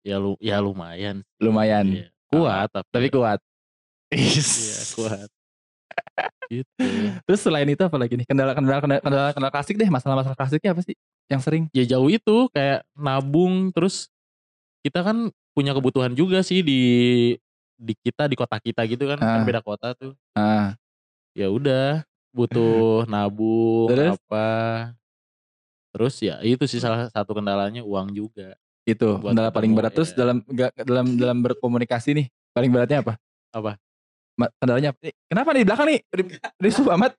Ya 0.05 0.21
lu 0.21 0.37
ya 0.37 0.61
lumayan. 0.61 1.25
Lumayan. 1.41 1.87
Iya. 1.88 2.07
Kuat 2.29 2.69
tapi 2.69 2.88
Tapi 2.93 3.09
kuat. 3.09 3.41
Iya, 4.12 4.81
kuat. 4.97 5.29
Gitu. 6.49 6.85
Terus 7.28 7.40
selain 7.40 7.69
itu 7.69 7.83
apa 7.85 7.97
lagi 7.97 8.17
nih? 8.17 8.25
Kendala-kendala 8.25 8.81
kendala, 8.81 9.31
kendala, 9.33 9.50
klasik 9.52 9.76
deh, 9.76 9.88
masalah-masalah 9.88 10.37
klasiknya 10.37 10.73
apa 10.73 10.83
sih? 10.83 10.97
Yang 11.28 11.40
sering? 11.45 11.64
ya 11.71 11.85
jauh 11.85 12.09
itu 12.09 12.49
kayak 12.57 12.88
nabung 12.97 13.69
terus 13.71 14.09
kita 14.81 15.05
kan 15.05 15.28
punya 15.52 15.76
kebutuhan 15.76 16.17
juga 16.17 16.40
sih 16.40 16.64
di 16.64 16.81
di 17.76 17.93
kita 17.95 18.25
di 18.26 18.35
kota 18.35 18.57
kita 18.57 18.83
gitu 18.88 19.05
kan 19.05 19.19
kan 19.19 19.40
Ah. 19.43 19.47
beda 19.47 19.61
kota 19.61 19.93
tuh 19.93 20.17
Ah, 20.33 20.73
ya 21.37 21.52
udah 21.52 22.02
butuh 22.33 23.05
nabung 23.12 23.93
Terus? 23.93 24.17
apa 24.17 24.49
terus 25.93 26.14
ya 26.21 26.38
itu 26.40 26.64
sih 26.64 26.81
salah 26.81 27.09
satu 27.12 27.37
kendalanya 27.37 27.83
uang 27.83 28.12
juga 28.12 28.55
itu 28.85 29.09
Buat 29.21 29.37
kendala 29.37 29.50
paling 29.52 29.73
berat 29.76 29.93
terus 29.93 30.11
iya. 30.12 30.19
dalam 30.25 30.37
dalam 30.87 31.07
dalam 31.19 31.38
berkomunikasi 31.45 32.17
nih 32.17 32.26
Paling 32.57 32.71
beratnya 32.73 33.05
apa? 33.05 33.14
Apa? 33.52 33.76
Ma- 34.38 34.52
Kendalanya 34.62 34.95
apa? 34.95 34.99
Kenapa 35.26 35.49
nih 35.50 35.61
di 35.61 35.66
belakang 35.66 35.87
nih? 35.90 36.00
Ri- 36.14 36.38
Risuh 36.62 36.87
amat. 36.95 37.12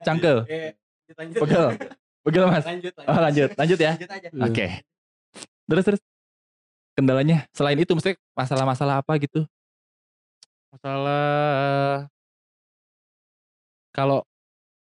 Cangkel. 0.00 0.48
Eh. 0.48 0.72
Pegel. 1.12 1.76
Pegel 2.24 2.44
mas. 2.48 2.64
Lanjut, 2.64 2.92
Oh 3.04 3.18
lanjut. 3.20 3.50
Lanjut 3.52 3.78
ya. 3.78 3.92
Lanjut 3.94 4.10
aja. 4.10 4.28
Oke. 4.48 4.66
Terus 5.68 5.84
terus. 5.84 6.00
Kendalanya 6.92 7.48
selain 7.52 7.76
itu 7.76 7.92
mesti 7.92 8.16
masalah-masalah 8.32 9.00
apa 9.04 9.16
gitu? 9.16 9.44
masalah 10.72 12.08
kalau 13.92 14.24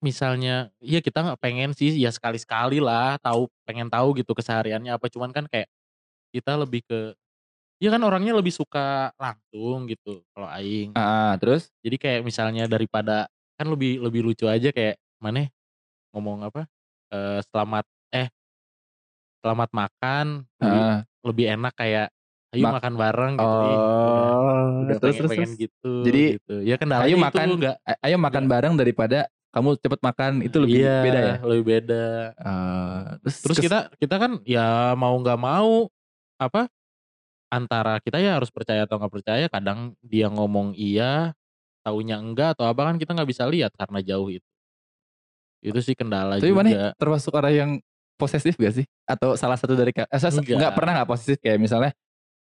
misalnya 0.03 0.67
iya 0.83 0.99
kita 0.99 1.23
nggak 1.23 1.39
pengen 1.39 1.71
sih 1.79 1.95
ya 1.95 2.11
sekali 2.11 2.43
sekali 2.43 2.83
lah 2.83 3.23
tahu 3.23 3.47
pengen 3.63 3.87
tahu 3.87 4.19
gitu 4.19 4.35
kesehariannya 4.35 4.99
apa 4.99 5.07
cuman 5.07 5.31
kan 5.31 5.47
kayak 5.47 5.71
kita 6.35 6.59
lebih 6.59 6.83
ke 6.83 7.15
Iya 7.77 7.93
kan 7.93 8.01
orangnya 8.03 8.33
lebih 8.33 8.57
suka 8.57 9.13
langsung 9.21 9.85
gitu 9.85 10.25
kalau 10.33 10.49
aing 10.49 10.97
Ah, 10.97 11.37
terus? 11.37 11.69
jadi 11.85 11.97
kayak 12.01 12.21
misalnya 12.25 12.65
daripada 12.65 13.29
kan 13.57 13.69
lebih 13.69 14.01
lebih 14.01 14.25
lucu 14.25 14.49
aja 14.49 14.73
kayak 14.73 14.97
mana 15.21 15.45
ngomong 16.13 16.41
apa 16.43 16.65
eh, 17.13 17.41
selamat 17.53 17.85
eh 18.11 18.29
selamat 19.39 19.71
makan 19.71 20.27
lebih, 20.57 20.81
Ah. 20.81 20.99
lebih 21.23 21.47
enak 21.53 21.73
kayak 21.77 22.09
ayo 22.51 22.65
Mak- 22.65 22.75
makan 22.81 22.95
bareng 22.97 23.33
gitu 23.37 23.45
udah- 23.45 23.77
Oh, 24.33 24.67
udah 24.83 24.97
terus 24.99 25.15
terus, 25.21 25.31
pengen, 25.31 25.51
terus. 25.53 25.61
gitu 25.61 25.93
Jadi, 26.03 26.23
gitu. 26.35 26.55
ya 26.65 26.75
kendalanya 26.81 27.07
ayo 27.07 27.17
makan, 27.21 27.47
enggak 27.55 27.77
Ayo 28.01 28.17
makan 28.17 28.45
bareng 28.49 28.75
daripada 28.75 29.19
kamu 29.53 29.69
cepet 29.77 30.01
makan 30.01 30.33
itu 30.41 30.57
lebih 30.57 30.81
iya, 30.81 30.97
beda 31.03 31.21
ya. 31.21 31.35
lebih 31.45 31.65
beda 31.67 32.05
Eh, 32.35 33.01
terus 33.21 33.37
terus 33.45 33.57
kita 33.61 33.79
kita 33.97 34.17
kan 34.17 34.33
ya 34.45 34.93
mau 34.95 35.13
nggak 35.15 35.37
mau 35.37 35.93
apa 36.37 36.69
antara 37.49 38.03
kita 38.03 38.19
ya 38.19 38.37
harus 38.39 38.51
percaya 38.51 38.85
atau 38.85 38.99
nggak 38.99 39.13
percaya 39.13 39.47
kadang 39.47 39.95
dia 40.03 40.27
ngomong 40.27 40.75
iya 40.75 41.31
taunya 41.87 42.19
enggak 42.19 42.59
atau 42.59 42.67
apa 42.67 42.91
kan 42.91 42.97
kita 42.99 43.15
nggak 43.15 43.31
bisa 43.31 43.47
lihat 43.47 43.71
karena 43.79 44.03
jauh 44.03 44.27
itu 44.27 44.49
itu 45.63 45.79
sih 45.83 45.95
kendala 45.99 46.39
Tapi 46.39 46.51
juga 46.51 46.59
mana 46.63 46.71
termasuk 46.99 47.33
orang 47.35 47.55
yang 47.55 47.71
posesif 48.17 48.57
gak 48.57 48.75
sih? 48.81 48.87
Atau 49.05 49.37
salah 49.37 49.59
satu 49.61 49.77
dari 49.77 49.91
eh, 49.93 50.07
saya 50.19 50.33
Enggak. 50.33 50.57
nggak 50.57 50.75
pernah 50.79 50.93
nggak 51.01 51.09
posesif 51.11 51.37
kayak 51.43 51.59
misalnya 51.59 51.93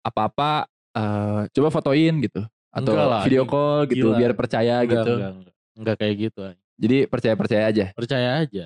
apa-apa 0.06 0.67
eh, 0.96 1.41
coba 1.51 1.70
fotoin 1.72 2.13
gitu 2.24 2.41
atau 2.72 2.91
Enggak 2.94 3.08
lah, 3.10 3.22
video 3.25 3.44
call 3.48 3.88
gitu 3.89 4.12
gila. 4.12 4.17
biar 4.20 4.32
percaya 4.36 4.84
Enggak, 4.84 4.91
gitu. 4.91 5.13
enggak, 5.17 5.32
enggak. 5.34 5.53
Enggak 5.77 5.96
kayak 6.01 6.15
gitu. 6.29 6.39
Jadi 6.77 6.98
percaya-percaya 7.10 7.63
aja. 7.74 7.86
percaya 7.98 8.29
aja 8.46 8.65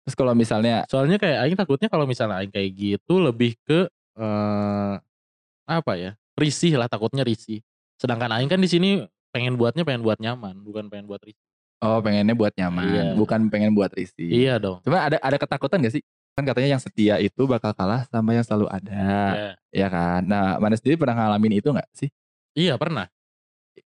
Terus 0.00 0.16
kalau 0.16 0.32
misalnya 0.32 0.88
soalnya 0.88 1.20
kayak 1.20 1.38
Aing 1.44 1.58
takutnya 1.60 1.88
kalau 1.92 2.08
misalnya 2.08 2.40
Aing 2.40 2.48
kayak 2.52 2.72
gitu 2.72 3.20
lebih 3.20 3.52
ke 3.68 3.84
eh, 4.16 4.94
apa 5.70 5.94
ya 5.94 6.10
risih 6.34 6.74
lah 6.74 6.90
takutnya 6.90 7.22
risih 7.22 7.62
sedangkan 7.94 8.34
Aing 8.34 8.50
kan 8.50 8.58
di 8.58 8.66
sini 8.66 9.06
pengen 9.30 9.54
buatnya 9.54 9.86
pengen 9.86 10.02
buat 10.02 10.18
nyaman 10.18 10.58
bukan 10.60 10.90
pengen 10.90 11.06
buat 11.06 11.22
risih 11.22 11.46
oh 11.80 12.02
pengennya 12.02 12.34
buat 12.34 12.50
nyaman, 12.58 12.82
Iya. 12.84 13.04
bukan 13.14 13.46
pengen 13.48 13.70
buat 13.72 13.94
risih. 13.94 14.26
iya 14.26 14.58
dong 14.58 14.82
Cuma 14.82 15.00
ada 15.00 15.16
ada 15.16 15.36
ketakutan 15.38 15.80
gak 15.80 15.94
sih? 15.94 16.04
Kan 16.36 16.44
katanya 16.44 16.76
yang 16.76 16.82
setia 16.82 17.16
itu 17.18 17.42
bakal 17.46 17.72
kalah 17.72 18.06
sama 18.06 18.30
yang 18.32 18.46
selalu 18.46 18.70
ada. 18.70 18.92
Ya. 19.34 19.52
Ya 19.74 19.88
kan? 19.90 20.22
Nah, 20.22 20.60
mana 20.62 20.78
sendiri 20.78 20.94
pernah 20.94 21.16
ngalamin 21.18 21.58
itu 21.58 21.72
gak 21.72 21.88
sih? 21.90 22.12
iya 22.52 22.76
pernah 22.76 23.08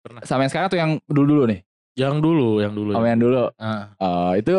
pernah 0.03 0.21
Sama 0.27 0.43
yang 0.43 0.51
sekarang 0.51 0.69
tuh 0.69 0.79
yang 0.81 0.91
dulu-dulu 1.07 1.47
nih? 1.47 1.61
yang 1.95 2.19
dulu 2.19 2.59
yang 2.59 2.75
dulu 2.75 2.91
Sama 2.93 3.07
yang 3.07 3.21
dulu. 3.23 3.45
Ah, 3.57 3.95
Oh, 4.03 4.33
itu 4.35 4.55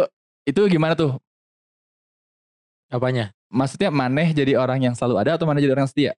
itu 0.48 0.62
gimana 0.72 0.96
tuh? 0.96 1.20
apanya 2.88 3.34
Maksudnya 3.52 3.92
maneh 3.94 4.32
jadi 4.32 4.56
orang 4.56 4.80
yang 4.82 4.94
selalu 4.96 5.16
ada 5.22 5.36
atau 5.40 5.46
maneh 5.48 5.60
jadi 5.60 5.76
orang 5.76 5.88
setia? 5.88 6.12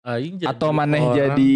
Aing 0.00 0.40
jadi 0.40 0.48
atau 0.48 0.72
maneh 0.72 0.96
orang- 0.98 1.16
jadi 1.36 1.54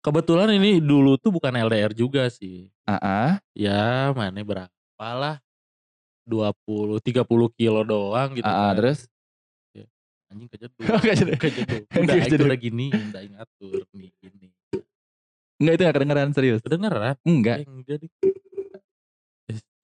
kebetulan 0.00 0.50
ini 0.52 0.80
dulu 0.80 1.14
tuh 1.14 1.30
bukan 1.30 1.54
LDR 1.54 1.92
juga 1.92 2.26
sih 2.26 2.66
ah 2.82 2.98
ah, 2.98 3.30
ya 3.52 4.10
maneh 4.10 4.42
berapa 4.42 4.70
lah 4.98 5.38
20 6.24 6.98
30 6.98 7.22
kilo 7.52 7.80
doang 7.82 8.34
gitu 8.34 8.44
ah, 8.44 8.50
ah, 8.50 8.70
kan. 8.70 8.78
terus 8.78 8.98
anjing 10.30 10.46
kejeduk 10.46 10.78
jeduk. 11.02 11.38
kejeduk 11.42 11.82
Nggak 11.90 12.02
udah 12.06 12.14
Aing 12.16 12.30
jeduk. 12.30 12.46
udah 12.46 12.58
gini 12.58 12.86
udah 12.90 13.20
Aing 13.20 13.34
atur 13.34 13.82
nih 13.92 14.10
gini 14.16 14.46
enggak 15.60 15.74
itu 15.74 15.82
gak 15.82 15.94
kedengeran 15.94 16.30
serius. 16.32 16.60
kedengeran 16.60 17.14
Enggak. 17.20 17.56
Eh, 17.60 17.68
enggak 17.68 17.96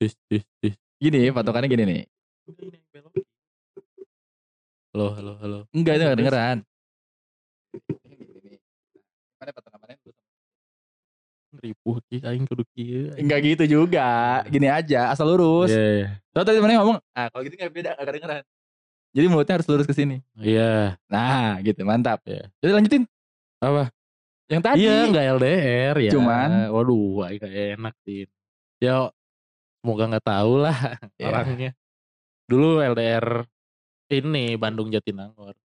tis, 0.00 0.14
tis. 0.56 0.74
Gini 0.96 1.28
patokannya 1.28 1.68
gini 1.68 1.84
nih. 1.84 2.02
Enggak, 2.48 3.12
halo 4.94 5.06
halo 5.12 5.32
halo 5.36 5.58
Enggak 5.70 5.92
itu 5.92 6.00
gak 6.00 6.08
Terus? 6.08 6.16
kedengeran. 6.16 6.58
Ripuh 11.58 11.96
ki 12.06 12.20
aing 12.20 12.44
kudu 12.44 12.62
kieu. 12.72 13.12
Enggak 13.16 13.40
gitu 13.42 13.64
juga. 13.66 14.42
Gini 14.46 14.68
aja, 14.68 15.10
asal 15.10 15.32
lurus. 15.32 15.72
Iya, 15.72 15.84
iya. 15.92 16.08
Terus 16.30 16.44
tadi 16.44 16.58
mana 16.60 16.80
ngomong, 16.80 16.98
ah 17.12 17.26
kalau 17.28 17.42
gitu 17.44 17.54
gak 17.54 17.72
beda, 17.72 17.90
gak 17.96 18.06
kedengeran. 18.06 18.42
Jadi 19.16 19.26
mulutnya 19.26 19.54
harus 19.56 19.68
lurus 19.68 19.86
ke 19.88 19.94
sini. 19.96 20.20
Iya. 20.36 21.00
Nah, 21.08 21.56
gitu, 21.60 21.80
mantap. 21.82 22.20
Iya. 22.28 22.52
Jadi 22.60 22.72
lanjutin. 22.72 23.02
Apa? 23.58 23.88
Yang 24.46 24.62
tadi. 24.62 24.78
Iya 24.84 24.96
enggak 25.08 25.24
LDR 25.36 25.96
ya. 25.98 26.10
Cuman? 26.14 26.50
waduh 26.70 27.26
aing 27.26 27.40
gak 27.40 27.54
enak 27.74 27.94
sih. 28.04 28.28
Ya 28.78 29.08
semoga 29.80 30.04
nggak 30.06 30.26
tahu 30.26 30.52
lah 30.62 30.76
Iya. 31.18 31.26
orangnya. 31.32 31.70
Dulu 32.46 32.78
LDR 32.78 33.26
ini 34.12 34.54
Bandung 34.54 34.92
Jatinangor. 34.92 35.56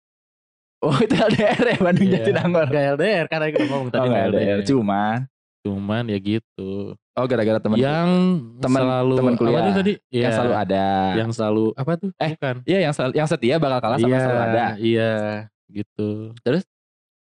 Oh 0.81 0.97
itu 0.97 1.13
LDR 1.13 1.61
ya 1.61 1.77
Bandung 1.77 2.09
Iya. 2.09 2.15
Jatinangor. 2.25 2.67
Enggak 2.73 2.87
LDR 2.97 3.25
karena 3.29 3.47
kita 3.51 3.65
ngomong 3.69 3.89
Oh 3.89 3.93
tadi 3.93 4.07
nggak 4.09 4.09
nggak 4.09 4.33
LDR, 4.33 4.61
cuman. 4.65 5.19
Cuman 5.61 6.09
ya 6.09 6.17
gitu. 6.17 6.97
Oh 7.13 7.25
gara-gara 7.25 7.61
temen 7.61 7.77
yang 7.77 8.09
teman- 8.59 8.81
selalu 8.81 9.15
teman 9.15 9.33
apa 9.33 9.41
kuliah. 9.41 9.61
tuh 9.61 9.75
tadi? 9.77 9.93
yang 10.09 10.23
Iya, 10.25 10.29
selalu 10.33 10.55
ada. 10.57 10.87
yang 11.15 11.31
selalu 11.31 11.65
apa 11.75 11.93
tuh? 11.95 12.11
Eh, 12.17 12.33
Bukan. 12.33 12.57
Iya 12.65 12.79
yang 12.81 12.95
sel- 12.95 13.13
yang 13.13 13.29
setia 13.29 13.55
bakal 13.57 13.79
kalah 13.79 13.99
sama 13.99 14.09
yang 14.09 14.23
selalu 14.23 14.41
ada. 14.43 14.67
Iya, 14.79 15.13
gitu. 15.69 16.09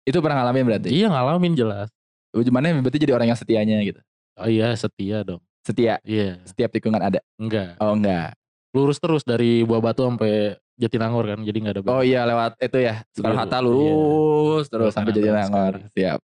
Itu 0.04 0.18
pernah 0.20 0.36
ngalamin 0.40 0.64
berarti. 0.64 0.90
Iya 0.90 1.08
ngalamin 1.08 1.54
jelas. 1.54 1.90
Gimana 2.30 2.70
berarti 2.78 3.00
jadi 3.00 3.14
orang 3.14 3.34
yang 3.34 3.40
setianya 3.40 3.82
gitu. 3.82 4.02
Oh 4.36 4.46
iya 4.46 4.72
setia 4.74 5.22
dong. 5.22 5.42
Setia 5.60 5.98
Iya, 6.02 6.38
setiap 6.44 6.70
tikungan 6.70 7.02
ada. 7.02 7.20
enggak. 7.36 7.78
Oh 7.78 7.92
enggak. 7.92 8.38
Lurus 8.70 8.98
terus 8.98 9.26
dari 9.26 9.62
Buah 9.62 9.82
Batu 9.82 10.06
sampai 10.06 10.54
Jatinangor 10.78 11.26
kan, 11.26 11.42
jadi 11.42 11.58
nggak 11.60 11.74
ada. 11.76 11.82
Oh 11.90 12.00
iya 12.00 12.24
lewat 12.24 12.56
itu 12.58 12.78
ya. 12.80 13.02
Soekarno 13.12 13.36
Iya, 13.36 13.42
Hatta 13.42 13.58
iya. 13.58 13.66
lurus 13.66 14.66
terus 14.70 14.86
Lewat 14.86 14.96
sampai 14.96 15.12
terus 15.12 15.26
Jatinangor. 15.26 15.74
Siap. 15.92 16.20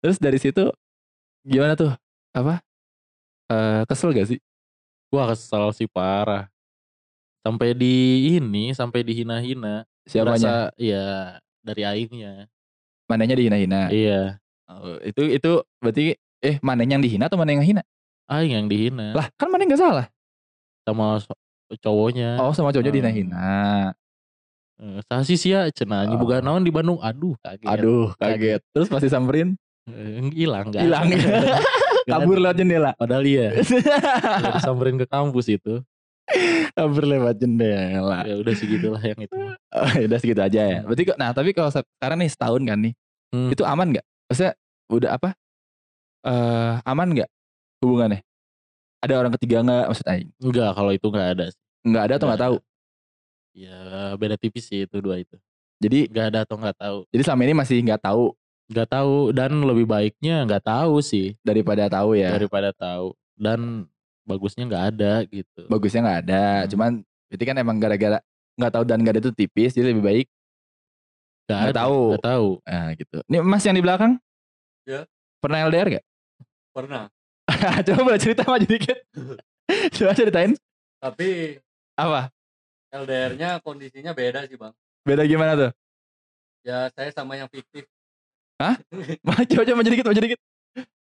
Terus 0.00 0.16
dari 0.18 0.38
situ 0.38 0.64
gimana 1.44 1.74
tuh? 1.74 1.92
Apa? 2.32 2.60
Eh 3.46 3.82
kesel 3.86 4.10
gak 4.10 4.28
sih? 4.28 4.40
Wah 5.12 5.30
kesel 5.30 5.70
sih 5.72 5.86
parah. 5.86 6.48
Sampai 7.44 7.76
di 7.76 7.94
ini, 8.34 8.72
sampai 8.72 9.04
dihina-hina. 9.04 9.84
Siapanya? 10.04 10.32
Berasa, 10.32 10.54
Iya, 10.74 11.38
dari 11.60 11.82
aingnya. 11.84 12.48
Mananya 13.04 13.36
dihina-hina. 13.36 13.92
Iya, 13.92 14.40
Oh, 14.64 14.96
itu 15.04 15.28
itu 15.28 15.52
berarti 15.76 16.16
eh 16.40 16.56
mananya 16.64 16.96
yang 16.96 17.04
dihina 17.04 17.28
atau 17.28 17.36
mana 17.36 17.52
yang 17.52 17.60
hina? 17.60 17.84
aing 18.24 18.56
yang 18.56 18.64
dihina 18.64 19.12
Lah 19.12 19.28
kan 19.36 19.52
mana 19.52 19.68
nggak 19.68 19.76
salah. 19.76 20.08
sama 20.88 21.20
so- 21.20 21.36
cowoknya. 21.84 22.40
Oh 22.40 22.56
sama 22.56 22.72
cowoknya 22.72 22.88
Hmm. 22.88 22.96
dihina-hina. 23.04 23.48
Eh, 24.80 25.00
Sasi 25.04 25.36
sia 25.36 25.68
cenah 25.68 26.08
Oh. 26.08 26.16
bukan 26.16 26.40
naon 26.40 26.64
di 26.64 26.72
Bandung. 26.72 26.96
Aduh, 26.98 27.36
kaget. 27.44 27.68
Aduh 27.68 28.08
kaget. 28.16 28.60
Terus 28.72 28.88
pasti 28.88 29.12
samperin 29.12 29.52
hilang 30.32 30.64
enggak? 30.68 30.82
hilang. 30.82 31.06
Kabur 32.10 32.36
lewat 32.36 32.56
jendela. 32.56 32.90
Padahal 32.96 33.24
iya. 33.24 33.52
Udah 34.40 34.52
disamperin 34.56 34.96
ke 34.96 35.06
kampus 35.06 35.48
itu. 35.48 35.80
Kabur 36.72 37.04
lewat 37.04 37.36
jendela. 37.36 38.24
Ya 38.24 38.36
udah 38.36 38.54
segitulah 38.54 39.00
yang 39.00 39.16
itu. 39.18 39.36
Oh, 39.70 39.88
ya 39.90 40.04
udah 40.04 40.18
segitu 40.18 40.40
aja 40.40 40.60
ya. 40.62 40.78
Berarti 40.84 41.02
kok 41.04 41.16
nah 41.16 41.32
tapi 41.32 41.52
kalau 41.52 41.68
se- 41.68 41.84
sekarang 41.96 42.20
nih 42.20 42.28
setahun 42.28 42.62
kan 42.62 42.78
nih. 42.80 42.92
Hmm. 43.28 43.48
Itu 43.52 43.64
aman 43.64 43.92
nggak? 43.92 44.04
Maksudnya 44.28 44.52
udah 44.88 45.10
apa? 45.16 45.28
Eh 46.24 46.74
aman 46.84 47.08
nggak 47.12 47.30
hubungannya? 47.80 48.20
Ada 49.00 49.20
orang 49.20 49.32
ketiga 49.36 49.60
nggak 49.60 49.84
maksud 49.92 50.06
Aing? 50.08 50.28
Enggak, 50.40 50.70
kalau 50.72 50.90
itu 50.92 51.06
enggak 51.08 51.28
ada. 51.36 51.44
Nggak 51.84 52.02
ada 52.04 52.14
atau 52.16 52.26
nggak 52.28 52.42
tahu? 52.42 52.56
Ya 53.54 53.78
beda 54.16 54.36
tipis 54.36 54.64
sih 54.64 54.84
itu 54.84 54.96
dua 54.98 55.20
itu. 55.20 55.36
Jadi 55.76 56.08
Enggak 56.08 56.26
ada 56.32 56.38
atau 56.44 56.56
enggak 56.56 56.76
tahu. 56.76 56.98
jadi 57.12 57.22
selama 57.22 57.42
ini 57.44 57.54
masih 57.54 57.76
nggak 57.80 58.00
tahu 58.00 58.32
Enggak 58.64 58.88
tahu 58.88 59.30
dan 59.36 59.52
lebih 59.60 59.84
baiknya 59.84 60.48
enggak 60.48 60.64
tahu 60.64 61.04
sih 61.04 61.36
daripada 61.44 61.88
tahu 61.88 62.16
ya. 62.16 62.32
daripada 62.32 62.72
tahu. 62.72 63.12
Dan 63.36 63.84
bagusnya 64.24 64.64
enggak 64.64 64.84
ada 64.94 65.12
gitu. 65.28 65.62
Bagusnya 65.68 66.00
nggak 66.00 66.20
ada. 66.26 66.44
Hmm. 66.64 66.68
Cuman 66.72 66.90
berarti 67.28 67.44
kan 67.44 67.56
emang 67.60 67.76
gara-gara 67.76 68.18
nggak 68.54 68.72
tahu 68.72 68.84
dan 68.86 68.98
nggak 69.02 69.14
ada 69.18 69.22
itu 69.22 69.32
tipis 69.36 69.76
jadi 69.76 69.92
lebih 69.92 70.04
baik. 70.04 70.26
Enggak 71.44 71.58
nggak 71.60 71.78
tahu. 71.78 72.00
Enggak 72.08 72.26
tahu. 72.28 72.48
Nah 72.64 72.88
gitu. 72.96 73.18
Nih 73.28 73.40
Mas 73.44 73.64
yang 73.68 73.76
di 73.76 73.84
belakang? 73.84 74.12
Ya. 74.84 75.00
Pernah 75.44 75.68
LDR 75.68 76.00
gak? 76.00 76.04
Pernah. 76.72 77.04
Coba 77.84 78.00
boleh 78.00 78.20
cerita 78.20 78.48
aja 78.48 78.64
dikit. 78.64 78.98
Coba 79.96 80.16
ceritain. 80.16 80.56
Tapi 81.00 81.60
Apa? 82.00 82.32
LDR-nya 82.94 83.60
kondisinya 83.60 84.16
beda 84.16 84.48
sih 84.48 84.56
bang. 84.56 84.72
Beda 85.04 85.22
gimana 85.28 85.52
tuh? 85.52 85.70
Ya 86.64 86.88
saya 86.96 87.12
sama 87.12 87.36
yang 87.36 87.50
fiktif. 87.52 87.84
Coba 88.58 89.62
coba 89.66 89.76
maju 89.82 89.90
dikit, 89.90 90.06
maju 90.06 90.20
dikit. 90.22 90.40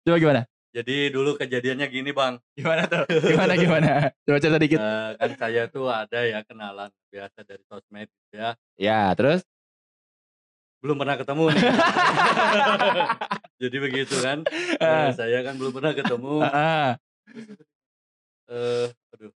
Coba 0.03 0.17
gimana? 0.17 0.41
Jadi 0.73 1.13
dulu 1.13 1.37
kejadiannya 1.37 1.85
gini 1.85 2.09
bang. 2.09 2.41
Gimana 2.57 2.89
tuh? 2.89 3.05
Gimana 3.05 3.53
gimana? 3.53 4.09
Coba 4.25 4.37
cerita 4.41 4.57
dikit. 4.57 4.81
Eh, 4.81 5.09
kan 5.21 5.31
saya 5.37 5.69
tuh 5.69 5.85
ada 5.85 6.19
ya 6.25 6.41
kenalan 6.41 6.89
biasa 7.13 7.45
dari 7.45 7.61
sosmed 7.69 8.09
gitu 8.09 8.35
ya. 8.41 8.57
Ya, 8.81 9.13
terus? 9.13 9.45
Belum 10.81 10.97
pernah 10.97 11.15
ketemu 11.15 11.53
nih. 11.53 11.63
Jadi 13.61 13.77
begitu 13.79 14.15
kan. 14.19 14.41
Eh, 14.81 15.09
saya 15.13 15.45
kan 15.45 15.53
belum 15.61 15.77
pernah 15.77 15.93
ketemu. 15.93 16.41
Ah, 16.41 16.97
Eh, 18.49 18.87
aduh. 19.15 19.31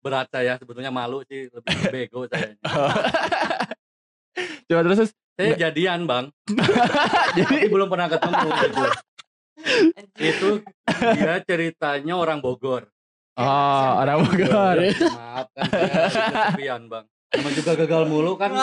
Berat 0.00 0.32
saya 0.32 0.56
sebetulnya 0.56 0.88
malu 0.88 1.20
sih 1.28 1.52
lebih 1.52 1.76
bego 1.92 2.24
saya. 2.24 2.56
coba 4.70 4.80
terus. 4.86 4.98
terus. 5.04 5.12
Saya 5.36 5.54
jadian 5.56 6.04
bang. 6.04 6.24
Jadi 7.38 7.56
belum 7.68 7.88
pernah 7.88 8.08
ketemu 8.08 8.48
gitu. 8.56 8.84
Itu 10.16 10.48
dia 11.16 11.36
ceritanya 11.40 12.14
orang 12.16 12.40
Bogor. 12.40 12.88
Oh, 13.36 13.88
orang 13.96 14.20
Bogor. 14.20 14.76
Maaf 14.80 15.46
kan 15.52 15.64
saya 15.68 15.88
kesepian 16.50 16.82
bang. 16.86 17.04
Sama 17.30 17.48
juga 17.54 17.72
gagal 17.78 18.02
mulu 18.04 18.34
kan. 18.34 18.50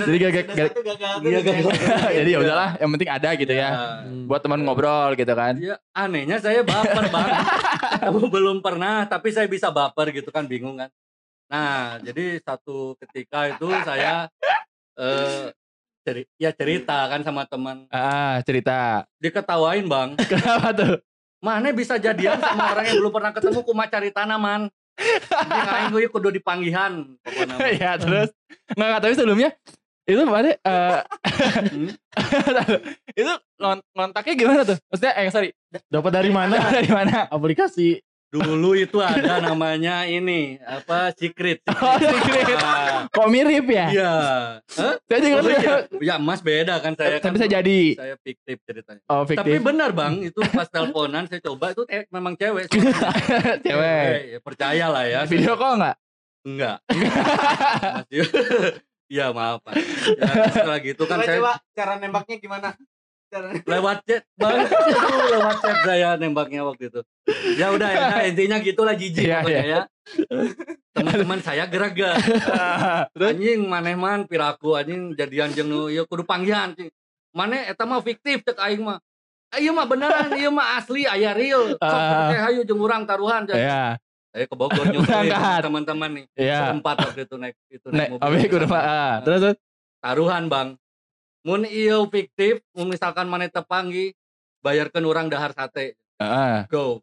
Jadi 0.00 0.16
gak, 0.16 0.30
gak, 0.32 0.44
gak- 0.56 0.72
Iya 1.20 1.40
gagal. 1.44 1.68
jadi 2.16 2.30
ya 2.32 2.38
udahlah, 2.40 2.70
yang 2.80 2.88
penting 2.96 3.10
ada 3.12 3.30
gitu 3.36 3.52
ya. 3.52 3.68
Buat 4.24 4.40
teman 4.40 4.64
ngobrol 4.64 5.12
gitu 5.12 5.36
kan. 5.36 5.52
Iya, 5.60 5.76
anehnya 5.92 6.40
saya 6.40 6.64
baper 6.64 7.12
bang. 7.12 7.28
Aku 8.08 8.32
belum 8.32 8.64
pernah, 8.64 9.04
tapi 9.04 9.28
saya 9.28 9.44
bisa 9.44 9.68
baper 9.68 10.16
gitu 10.16 10.32
kan, 10.32 10.48
bingung 10.48 10.80
kan. 10.80 10.88
Nah, 11.52 12.00
jadi 12.00 12.40
satu 12.40 12.96
ketika 12.96 13.52
itu 13.52 13.68
saya 13.84 14.32
eh 15.00 15.48
ceri 16.00 16.22
ya 16.36 16.50
cerita 16.50 17.04
kan 17.06 17.20
sama 17.20 17.44
teman, 17.44 17.88
Ah, 17.88 18.40
cerita. 18.42 19.04
diketawain 19.16 19.84
bang. 19.84 20.08
Kenapa 20.30 20.70
tuh? 20.70 21.00
Mana 21.38 21.72
bisa 21.72 21.96
jadian 21.96 22.36
sama 22.36 22.70
orang 22.70 22.84
yang 22.84 23.00
belum 23.00 23.10
pernah 23.10 23.32
ketemu 23.32 23.60
kuma 23.62 23.84
cari 23.86 24.08
tanaman. 24.10 24.68
Aing 25.40 25.88
gue 25.90 26.04
kudu 26.06 26.28
dipanggihan 26.30 27.16
pokoknya. 27.18 27.56
ya 27.72 27.96
terus 27.96 28.28
nggak 28.70 29.00
tapi 29.00 29.14
sebelumnya 29.14 29.48
itu 30.04 30.20
mana 30.22 30.52
eh 30.52 31.00
Hmm. 31.70 31.88
itu 33.16 33.32
ngont- 33.56 33.86
ngontaknya 33.90 34.34
gimana 34.34 34.60
tuh 34.62 34.76
maksudnya 34.84 35.12
eh 35.16 35.28
sorry 35.28 35.48
Dapat 35.86 36.10
dari 36.12 36.28
mana? 36.28 36.56
dari 36.68 36.90
mana 36.90 37.24
Aplikasi. 37.26 37.96
Dulu 38.30 38.78
itu 38.78 38.94
ada 38.96 39.42
namanya 39.42 40.06
ini 40.06 40.54
apa 40.60 41.10
secret. 41.12 41.66
oh 41.68 41.98
secret 41.98 42.54
Ah, 42.56 43.04
kok 43.06 43.26
mirip 43.26 43.66
ya 43.66 43.90
Iya. 43.90 44.14
Hah? 44.62 44.94
saya 45.00 45.18
juga 45.18 45.36
Oh, 45.36 45.42
iya. 45.44 45.58
tuh 45.82 45.98
Ya 45.98 46.14
Mas 46.16 46.38
beda 46.38 46.78
kan 46.78 46.94
saya 46.94 47.18
kan. 47.18 47.26
tapi 47.26 47.36
saya 47.36 47.50
jadi 47.56 47.80
Saya 47.92 48.14
fiktif 48.16 48.56
ceritanya. 48.62 49.02
oh 49.04 49.22
Tapi 49.22 49.34
fiktif 49.34 49.58
benar 49.60 49.90
bang, 49.90 50.22
itu 50.22 50.38
pas 50.48 50.64
teleponan 50.64 51.26
saya 51.26 51.42
coba 51.42 51.72
itu 51.72 51.82
eh, 51.86 52.06
memang 52.08 52.34
cewek. 52.34 52.70
cewek 53.66 54.14
ya, 54.28 54.38
percaya 54.38 54.86
lah 54.88 55.04
ya. 55.04 55.20
video 55.24 55.54
call 55.54 55.74
nggak 55.76 55.96
Enggak. 56.40 56.78
Masih. 58.00 58.24
Iya 59.06 59.28
maaf 59.28 59.58
Pak. 59.60 59.74
Ya, 60.14 60.30
setelah 60.48 60.78
gitu 60.80 61.02
kan 61.02 61.18
Coba, 61.18 61.26
saya 61.26 61.36
coba 61.36 61.52
cara 61.72 61.92
nembaknya 61.96 62.36
gimana? 62.38 62.68
Lewat 63.62 64.02
chat 64.02 64.26
bang. 64.34 64.66
Itu 64.90 65.26
lewat 65.30 65.56
chat 65.62 65.76
saya 65.86 66.18
nembaknya 66.18 66.66
waktu 66.66 66.90
itu. 66.90 67.00
Ya 67.54 67.70
udah 67.70 67.88
ya, 67.88 68.06
nah, 68.10 68.22
intinya 68.26 68.58
gitulah 68.58 68.94
jijik 68.98 69.22
Iya, 69.22 69.38
pokoknya 69.46 69.64
ya. 69.64 69.82
Teman-teman 70.90 71.38
saya 71.38 71.64
terus 73.14 73.28
Anjing 73.30 73.70
maneh-man 73.70 74.26
piraku 74.26 74.74
anjing 74.74 75.14
jadian 75.14 75.54
jeung 75.54 75.70
nu 75.70 75.86
ieu 75.86 76.02
kudu 76.10 76.26
panggihan 76.26 76.74
anjing. 76.74 76.90
Maneh 77.30 77.70
eta 77.70 77.86
mah 77.86 78.02
fiktif 78.02 78.42
cek 78.42 78.58
aing 78.58 78.82
mah. 78.82 78.98
Ayo 79.54 79.70
mah 79.74 79.86
beneran, 79.86 80.34
ieu 80.34 80.50
mah 80.50 80.82
asli 80.82 81.06
aya 81.06 81.30
real. 81.30 81.78
Sok 81.78 81.86
Ah. 81.86 82.34
teh 82.34 82.38
hayu 82.38 82.60
jeung 82.66 82.82
urang 82.82 83.06
taruhan. 83.06 83.46
Cek. 83.46 83.54
ya 83.54 83.94
Saya 84.30 84.46
ke 84.46 84.54
Bogor 84.58 84.86
Berangkat. 85.06 85.62
teman-teman 85.62 86.10
nih. 86.18 86.24
ya 86.34 86.70
Berempat 86.74 86.96
waktu 87.06 87.20
itu 87.26 87.34
naik 87.38 87.54
itu 87.70 87.86
nek 87.94 88.14
naik 88.14 88.22
abi 88.22 88.46
kudu 88.50 88.66
ah, 88.74 89.22
terus 89.22 89.38
terus 89.42 89.56
Taruhan, 90.00 90.48
Bang. 90.50 90.80
Mun 91.40 91.64
ieu 91.64 92.04
fiktif, 92.06 92.60
mun 92.70 92.88
misalkan 92.88 93.24
maneh 93.24 93.48
tepanggi 93.48 94.12
bayarkeun 94.60 95.02
urang 95.02 95.26
dahar 95.26 95.50
sate. 95.50 95.96
ah 96.16 96.68
Go. 96.68 97.00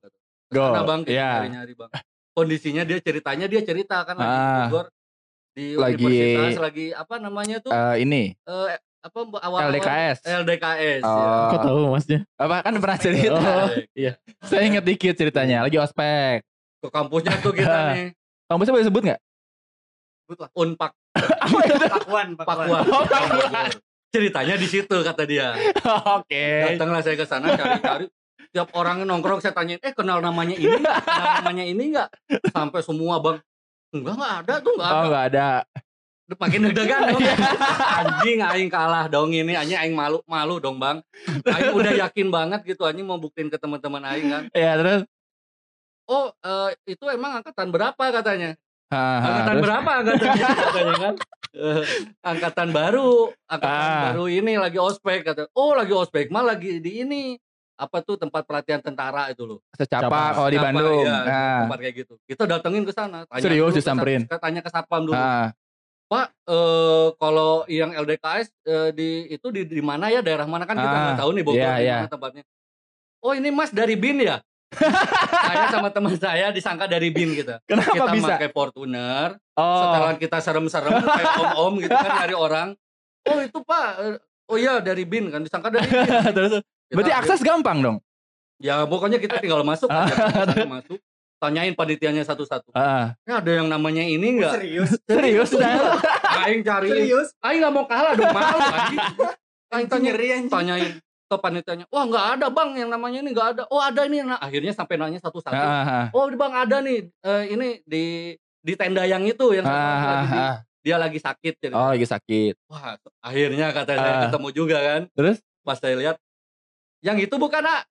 go 0.48 0.62
Karena 0.70 0.82
Bang 0.84 1.02
kita 1.02 1.16
ya 1.16 1.32
nyari-nyari, 1.42 1.74
Bang. 1.74 1.90
Kondisinya 2.32 2.86
dia 2.86 3.02
ceritanya 3.02 3.50
dia 3.50 3.62
cerita 3.62 4.06
kan 4.06 4.14
lagi 4.14 4.30
di 4.30 4.38
Ah. 4.38 4.58
Bogor 4.64 4.86
di 5.52 5.66
Lagi- 5.74 6.06
universitas 6.06 6.62
lagi 6.62 6.86
apa 6.94 7.16
namanya 7.18 7.58
tuh? 7.58 7.74
Eh, 7.74 7.96
ini 8.00 8.38
eh, 8.38 8.78
apa 8.78 9.18
awal 9.42 9.74
LDKS 9.74 10.22
LDKS 10.22 11.02
Oh. 11.02 11.18
ya. 11.18 11.26
Kok 11.50 11.60
tahu 11.64 11.82
masnya? 11.90 12.20
apa 12.36 12.56
kan 12.62 12.74
pernah 12.78 13.00
cerita 13.00 13.42
Oh. 13.42 13.68
saya 14.44 14.62
inget 14.64 14.84
dikit 14.84 15.16
ceritanya 15.16 15.66
lagi 15.66 15.76
ospek 15.76 16.46
ke 16.78 16.88
kampusnya 16.88 17.42
tuh 17.42 17.58
kita 17.58 17.74
nih 17.92 18.08
kampusnya 18.46 18.74
boleh 18.76 18.86
sebut 18.86 19.04
nggak 19.04 19.22
Sebut 20.22 20.38
lah. 20.38 20.50
Unpak 20.54 20.92
Pakuan, 21.90 22.38
Pakuan. 22.38 22.84
Oh, 22.84 23.02
Pakuan. 23.02 23.72
Ceritanya 24.08 24.56
di 24.56 24.68
situ 24.68 24.96
kata 25.04 25.24
dia. 25.28 25.54
oke 26.18 26.46
Datanglah 26.74 27.02
saya 27.04 27.16
ke 27.20 27.26
sana 27.28 27.54
cari-cari. 27.54 28.08
Tiap 28.56 28.72
orang 28.80 29.04
nongkrong 29.04 29.44
saya 29.44 29.52
tanyain, 29.52 29.78
eh 29.84 29.92
kenal 29.92 30.24
namanya 30.24 30.56
ini 30.56 30.80
nggak? 30.80 31.00
Kenal 31.04 31.32
namanya 31.44 31.64
ini 31.68 31.84
enggak? 31.92 32.10
Sampai 32.56 32.80
semua 32.80 33.20
bang, 33.20 33.38
enggak 33.92 34.14
enggak 34.16 34.34
ada 34.40 34.54
tuh 34.64 34.72
enggak 34.80 34.88
oh 34.88 34.96
ada. 34.96 35.08
nggak 35.08 35.26
ada 35.34 35.48
Makin 36.28 36.60
deg-degan 36.68 37.02
dong. 37.08 37.24
Anjing 38.04 38.40
aing 38.44 38.68
kalah 38.68 39.08
dong 39.08 39.32
ini, 39.32 39.56
anjing 39.56 39.80
aing 39.80 39.96
malu 39.96 40.20
malu 40.28 40.60
dong 40.60 40.76
bang. 40.76 41.00
Aing 41.48 41.72
udah 41.72 41.94
yakin 42.08 42.28
banget 42.28 42.68
gitu 42.68 42.84
anjing 42.84 43.08
mau 43.08 43.16
buktiin 43.16 43.48
ke 43.48 43.56
teman-teman 43.56 44.04
aing 44.12 44.28
kan. 44.28 44.44
ya 44.52 44.76
terus 44.76 45.08
Oh 46.08 46.32
eh, 46.32 46.72
itu 46.88 47.04
emang 47.12 47.44
angkatan 47.44 47.68
berapa 47.68 48.00
katanya? 48.00 48.56
Ah, 48.88 48.96
ah, 48.96 49.20
angkatan 49.28 49.56
terus? 49.56 49.64
berapa 49.68 49.90
angkatannya 50.00 50.48
katanya 50.56 50.96
kan 50.96 51.14
angkatan 52.22 52.70
baru 52.70 53.30
angkatan 53.46 53.90
Ah. 53.90 54.02
baru 54.10 54.26
ini 54.28 54.56
lagi 54.56 54.78
ospek 54.78 55.24
kata 55.24 55.50
oh 55.52 55.74
lagi 55.74 55.92
ospek 55.92 56.28
mah 56.28 56.44
lagi 56.44 56.78
di 56.78 57.02
ini. 57.02 57.24
Apa 57.76 58.02
tuh 58.02 58.18
tempat 58.18 58.42
pelatihan 58.42 58.82
tentara 58.82 59.30
itu 59.30 59.46
loh. 59.46 59.62
Secapa 59.72 60.10
Capa. 60.10 60.34
kalau 60.34 60.50
di 60.50 60.58
Apa, 60.58 60.66
Bandung. 60.68 60.98
iya, 61.00 61.18
nah 61.22 61.58
tempat 61.62 61.78
kayak 61.78 61.96
gitu. 61.96 62.14
Kita 62.26 62.44
datengin 62.44 62.82
ke 62.82 62.90
sana 62.90 63.22
tanya 63.24 63.38
Serius 63.40 63.70
dulu 63.70 63.78
disamperin? 63.78 64.22
tanya 64.26 64.62
ke 64.62 64.70
satpam 64.72 65.06
dulu. 65.06 65.14
Ah. 65.14 65.54
Pak 66.08 66.28
eh, 66.48 67.08
kalau 67.14 67.68
yang 67.68 67.94
LDKS 67.94 68.50
eh, 68.66 68.90
di 68.92 69.10
itu 69.30 69.48
di 69.52 69.62
di 69.64 69.78
mana 69.80 70.10
ya 70.10 70.26
daerah 70.26 70.50
mana? 70.50 70.66
Kan 70.66 70.74
kita 70.76 70.90
Ah, 70.90 71.04
nggak 71.06 71.22
tahu 71.22 71.30
nih 71.32 71.44
Bogor 71.44 71.62
iya, 71.62 71.72
di 71.72 71.84
iya. 71.84 71.98
mana 72.00 72.10
tempatnya. 72.10 72.44
Oh 73.20 73.34
ini 73.34 73.50
mas 73.52 73.70
dari 73.70 73.94
bin 73.94 74.18
ya 74.20 74.42
saya 74.76 75.66
sama 75.72 75.90
teman 75.90 76.14
saya 76.20 76.52
disangka 76.52 76.86
dari 76.86 77.08
bin 77.10 77.32
gitu. 77.34 77.56
Kenapa 77.64 77.94
kita 77.96 78.12
bisa? 78.14 78.32
pakai 78.36 78.50
Fortuner 78.52 79.30
oh. 79.56 79.80
setelah 79.80 80.14
kita 80.20 80.38
serem-serem 80.44 80.92
kayak 81.00 81.34
om-om 81.40 81.74
gitu 81.80 81.96
kan 81.96 82.12
nyari 82.24 82.36
orang. 82.36 82.68
Oh 83.28 83.40
itu 83.40 83.60
pak. 83.64 83.88
Eh, 84.04 84.16
oh 84.52 84.58
iya 84.60 84.84
dari 84.84 85.04
bin 85.08 85.32
kan 85.32 85.42
disangka 85.44 85.72
dari 85.72 85.88
bin. 85.88 86.08
Terus 86.38 86.52
Kita 86.60 86.94
berarti 86.94 87.12
ambil- 87.12 87.22
akses 87.24 87.42
gampang 87.44 87.78
dong? 87.80 87.98
Ya 88.60 88.84
pokoknya 88.90 89.22
kita 89.22 89.40
tinggal 89.40 89.62
masuk 89.64 89.88
aja 89.88 90.66
masuk. 90.76 91.00
Tanyain 91.38 91.78
panitianya 91.78 92.26
satu-satu. 92.26 92.74
Ah 92.74 93.14
"Eh, 93.30 93.36
ada 93.38 93.52
yang 93.54 93.70
namanya 93.70 94.02
ini 94.02 94.42
enggak 94.42 94.58
Serius? 94.58 94.98
serius 95.06 95.50
Dal? 95.54 96.02
aing 96.44 96.66
cari. 96.66 96.90
Serius? 96.90 97.30
aing 97.46 97.62
nggak 97.62 97.74
mau 97.74 97.86
kalah 97.86 98.18
dong 98.18 98.34
malu 98.34 98.58
aing. 98.58 99.00
Tanya 99.70 99.86
tanyain 100.50 100.98
ke 101.28 101.36
panitianya 101.36 101.86
wah 101.92 102.04
nggak 102.04 102.26
ada 102.40 102.48
bang 102.48 102.70
yang 102.80 102.90
namanya 102.90 103.20
ini 103.20 103.30
nggak 103.32 103.48
ada 103.54 103.64
oh 103.68 103.84
ada 103.84 104.08
ini 104.08 104.24
nah 104.24 104.40
akhirnya 104.40 104.72
sampai 104.72 104.96
nanya 104.96 105.20
satu-satu 105.20 105.52
ah, 105.54 105.84
ah, 105.84 106.06
oh 106.12 106.26
bang 106.26 106.54
ada 106.56 106.80
nih 106.80 107.12
eh, 107.12 107.44
ini 107.52 107.68
di 107.84 108.04
di 108.64 108.74
tenda 108.74 109.04
yang 109.04 109.24
itu 109.24 109.52
yang 109.52 109.68
ah, 109.68 109.72
ah, 109.72 110.00
lagi 110.08 110.28
di- 110.28 110.40
ah. 110.40 110.58
dia 110.88 110.96
lagi 110.96 111.20
sakit 111.20 111.54
jadi 111.60 111.74
oh 111.76 111.92
lagi 111.92 112.08
sakit 112.08 112.54
Wah, 112.72 112.96
akhirnya 113.20 113.76
kata 113.76 113.92
saya 113.92 114.12
Ah. 114.12 114.22
ketemu 114.28 114.48
juga 114.52 114.78
kan. 114.80 115.02
Terus? 115.12 115.38
Pas 115.60 115.76
saya 115.76 116.00
lihat, 116.00 116.16
yang 117.04 117.20
itu 117.20 117.36
bukan 117.36 117.60
nak. 117.60 117.84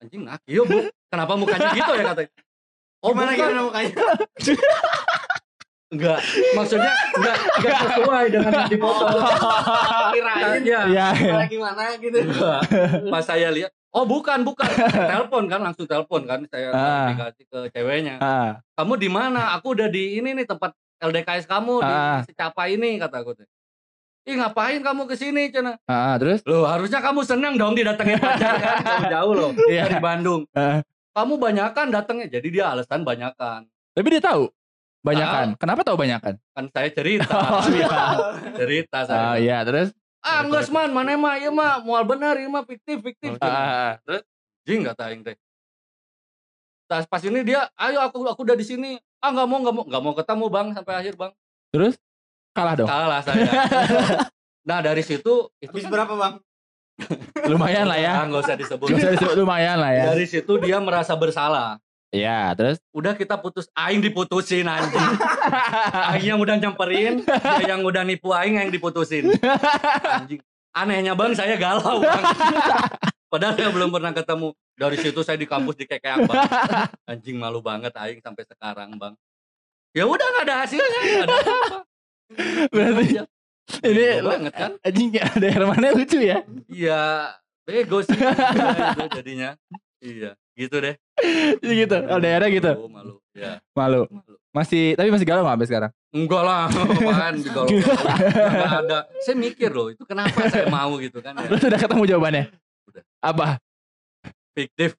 Anjing 0.00 0.24
nak, 0.24 0.40
iya 0.48 0.64
bu. 0.64 0.88
Kenapa 1.12 1.36
mukanya 1.36 1.76
gitu 1.76 1.92
ya 1.92 2.04
katanya? 2.08 2.32
Oh 3.04 3.12
Gimana 3.12 3.36
bukan. 3.36 3.44
gimana 3.44 3.60
mukanya? 3.68 3.92
Enggak, 5.94 6.18
maksudnya 6.52 6.90
enggak, 7.12 7.36
enggak 7.54 7.76
sesuai 7.86 8.24
dengan 8.28 8.50
yang 8.52 8.66
dipoto. 8.68 9.06
Kirain 10.10 10.60
Iya. 10.60 10.80
Iya, 10.84 11.06
iya. 11.14 11.34
gimana 11.46 11.94
gitu. 11.96 12.18
Enggak. 12.18 12.60
Pas 13.08 13.22
saya 13.22 13.48
lihat, 13.48 13.70
oh 13.90 14.02
bukan, 14.04 14.42
bukan. 14.42 14.66
telepon 14.90 15.46
kan, 15.46 15.60
langsung 15.62 15.86
telepon 15.86 16.22
kan. 16.24 16.42
Saya 16.46 16.68
Ah. 16.70 17.08
dikasih 17.08 17.44
ke 17.46 17.58
ceweknya. 17.70 18.18
Ah, 18.18 18.58
Kamu 18.74 18.94
di 18.96 19.06
mana? 19.06 19.54
Aku 19.54 19.72
udah 19.72 19.86
di 19.86 20.18
ini 20.18 20.34
nih 20.34 20.44
tempat 20.44 20.74
LDKS 20.98 21.46
kamu 21.46 21.78
di 21.78 21.92
Ah. 21.92 22.20
secapa 22.22 22.66
ini 22.66 22.96
kata 22.96 23.20
aku. 23.20 23.32
tuh. 23.34 23.46
Ih 24.24 24.34
ngapain 24.34 24.80
kamu 24.80 25.04
ke 25.04 25.14
sini 25.14 25.52
Cina? 25.52 25.76
ah, 25.84 26.16
terus 26.16 26.40
Loh 26.42 26.64
harusnya 26.64 26.98
kamu 26.98 27.20
seneng 27.22 27.54
dong 27.54 27.76
didatengin 27.76 28.16
pacar 28.16 28.56
kan 28.56 28.76
jauh-jauh 29.04 29.32
loh 29.32 29.50
Iya. 29.68 29.84
dari 29.86 30.00
Bandung. 30.00 30.48
Ah. 30.50 30.80
Kamu 31.12 31.36
banyakan 31.36 31.92
datangnya, 31.92 32.26
jadi 32.28 32.48
dia 32.48 32.64
alasan 32.68 33.04
banyakan. 33.04 33.68
tapi 33.92 34.06
dia 34.10 34.18
tahu 34.18 34.50
banyakan. 35.04 35.46
Kenapa 35.54 35.80
tahu 35.84 35.96
banyakan? 35.96 36.34
Kan 36.50 36.64
saya 36.72 36.88
cerita, 36.88 37.28
oh 37.54 37.68
iya. 37.68 37.88
Cerita 38.58 38.98
Ah, 38.98 39.06
saya. 39.06 39.28
iya 39.36 39.58
terus? 39.62 39.92
Ah 40.24 40.40
enggak 40.40 40.72
man 40.72 40.88
mana 40.88 41.14
mah 41.14 41.36
iya 41.36 41.52
mah 41.52 41.84
mual 41.84 42.00
bener 42.02 42.40
iya 42.40 42.48
mah 42.48 42.64
fiktif 42.64 43.04
fiktif. 43.04 43.36
Ah, 43.38 43.44
ah, 43.44 43.92
ah. 44.08 44.22
jing 44.64 44.80
nggak 44.80 44.96
taing 44.96 45.20
teh. 45.20 45.36
Tas 46.84 47.04
pas 47.04 47.20
ini 47.20 47.44
dia 47.44 47.68
ayo 47.76 48.00
aku 48.00 48.24
aku 48.24 48.40
udah 48.42 48.56
di 48.56 48.64
sini. 48.64 48.96
Ah 49.20 49.28
nggak 49.28 49.44
mau 49.44 49.60
nggak 49.60 49.74
mau 49.74 49.84
nggak 49.84 50.02
mau 50.02 50.14
ketemu 50.14 50.44
bang 50.48 50.66
sampai 50.72 50.94
akhir 50.96 51.14
bang. 51.14 51.32
Terus? 51.68 51.94
Kalah 52.56 52.74
dong. 52.74 52.88
kalah 52.88 53.20
saya. 53.20 53.44
Nah 54.64 54.80
dari 54.80 55.04
situ 55.04 55.52
itu 55.60 55.68
Habis 55.68 55.84
kan- 55.84 55.92
berapa 55.92 56.14
bang? 56.16 56.34
Lumayan 57.44 57.84
lah 57.84 58.00
ya. 58.00 58.12
Ah, 58.16 58.24
nggak 58.24 58.42
usah 58.48 58.56
disebut. 58.56 58.86
Gak 58.88 58.96
usah 58.96 59.12
disebut 59.12 59.36
lumayan 59.36 59.76
lah 59.76 59.92
ya. 59.92 60.04
dari 60.08 60.24
situ 60.24 60.52
dia 60.56 60.80
merasa 60.80 61.12
bersalah 61.12 61.76
Iya, 62.14 62.54
terus? 62.54 62.78
Udah 62.94 63.18
kita 63.18 63.34
putus 63.42 63.66
aing 63.74 63.98
diputusin 63.98 64.70
anjing. 64.70 65.02
Aing 66.14 66.26
yang 66.30 66.38
udah 66.38 66.54
nyamperin 66.62 67.26
dia 67.26 67.74
yang 67.74 67.82
udah 67.82 68.06
nipu 68.06 68.30
aing 68.30 68.54
yang 68.62 68.70
diputusin. 68.70 69.34
Anjing. 70.06 70.38
Anehnya 70.70 71.18
bang 71.18 71.34
saya 71.34 71.58
galau 71.58 71.98
bang. 71.98 72.22
Padahal 73.34 73.58
saya 73.58 73.70
belum 73.74 73.90
pernah 73.90 74.14
ketemu. 74.14 74.54
Dari 74.78 74.96
situ 75.02 75.20
saya 75.26 75.34
di 75.34 75.50
kampus 75.50 75.74
di 75.74 75.90
bang. 75.90 76.22
Anjing 77.10 77.34
malu 77.34 77.58
banget 77.58 77.90
aing 77.98 78.22
sampai 78.22 78.46
sekarang 78.46 78.94
bang. 78.94 79.18
Ya 79.90 80.06
udah 80.06 80.22
nggak 80.22 80.44
ada 80.46 80.54
hasilnya 80.62 81.00
nggak 81.02 81.26
ada 81.26 81.36
apa 81.38 81.78
berarti 82.72 83.04
Aja. 83.14 83.22
ini 83.84 84.02
Bego 84.16 84.26
banget 84.26 84.54
kan? 84.56 84.72
anjing 84.80 85.08
ada 85.20 85.46
hermannya 85.46 85.90
lucu 85.92 86.18
ya. 86.18 86.38
iya 86.66 87.02
bego 87.62 88.02
sih 88.02 88.16
jadinya. 89.14 89.54
Iya 90.02 90.34
gitu 90.54 90.76
deh 90.78 90.94
Jadi 91.58 91.74
gitu, 91.76 91.96
LDR 91.98 92.42
gitu. 92.48 92.70
malu, 92.74 92.88
malu. 92.88 93.14
ya 93.34 93.58
Malu. 93.74 94.02
malu 94.08 94.34
Masih 94.54 94.94
tapi 94.94 95.10
masih 95.10 95.26
galau 95.26 95.42
nggak 95.42 95.54
sampai 95.58 95.66
sekarang? 95.66 95.90
Enggak 96.14 96.42
lah, 96.46 96.70
apaan 96.94 97.34
galau 97.42 97.66
Enggak 97.66 98.72
ada. 98.86 98.98
Saya 99.18 99.34
mikir 99.34 99.74
loh, 99.74 99.90
itu 99.90 100.06
kenapa 100.06 100.46
saya 100.46 100.70
mau 100.70 100.94
gitu 101.02 101.18
kan 101.18 101.34
ya. 101.34 101.50
Lu 101.50 101.58
sudah 101.58 101.74
ketemu 101.74 102.02
jawabannya? 102.06 102.44
Udah. 102.86 103.02
Apa? 103.18 103.58
Fiktif. 104.54 104.94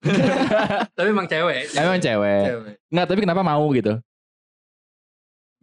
Tapi 0.99 1.07
emang 1.07 1.23
cewek. 1.23 1.71
Emang 1.71 2.03
cewek. 2.03 2.43
Cewek. 2.43 2.75
Enggak, 2.91 3.05
tapi 3.07 3.19
kenapa 3.23 3.41
mau 3.41 3.63
gitu? 3.71 3.95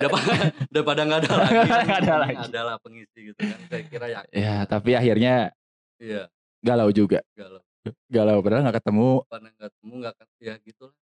Daripada, 0.00 0.32
daripada 0.72 1.00
nggak 1.04 1.20
ada 1.22 1.32
lagi. 1.36 1.52
Nggak 1.68 2.00
ada 2.00 2.14
lagi. 2.16 2.36
Adalah 2.48 2.76
pengisi 2.80 3.18
gitu 3.28 3.38
kan. 3.38 3.58
Saya 3.68 3.82
kira 3.86 4.06
ya. 4.08 4.20
Ya, 4.32 4.56
tapi 4.64 4.96
akhirnya 4.96 5.52
Iya, 6.00 6.26
galau 6.58 6.88
juga. 6.90 7.20
galau. 7.36 7.60
Galau 8.06 8.38
padahal 8.44 8.62
nggak 8.68 8.76
ketemu. 8.78 9.10
Karena 9.26 9.48
nggak 9.58 9.70
ketemu 9.74 9.94
nggak 9.98 10.14
ket- 10.18 10.38
ya 10.42 10.54
gitu 10.62 10.82
lah. 10.86 10.96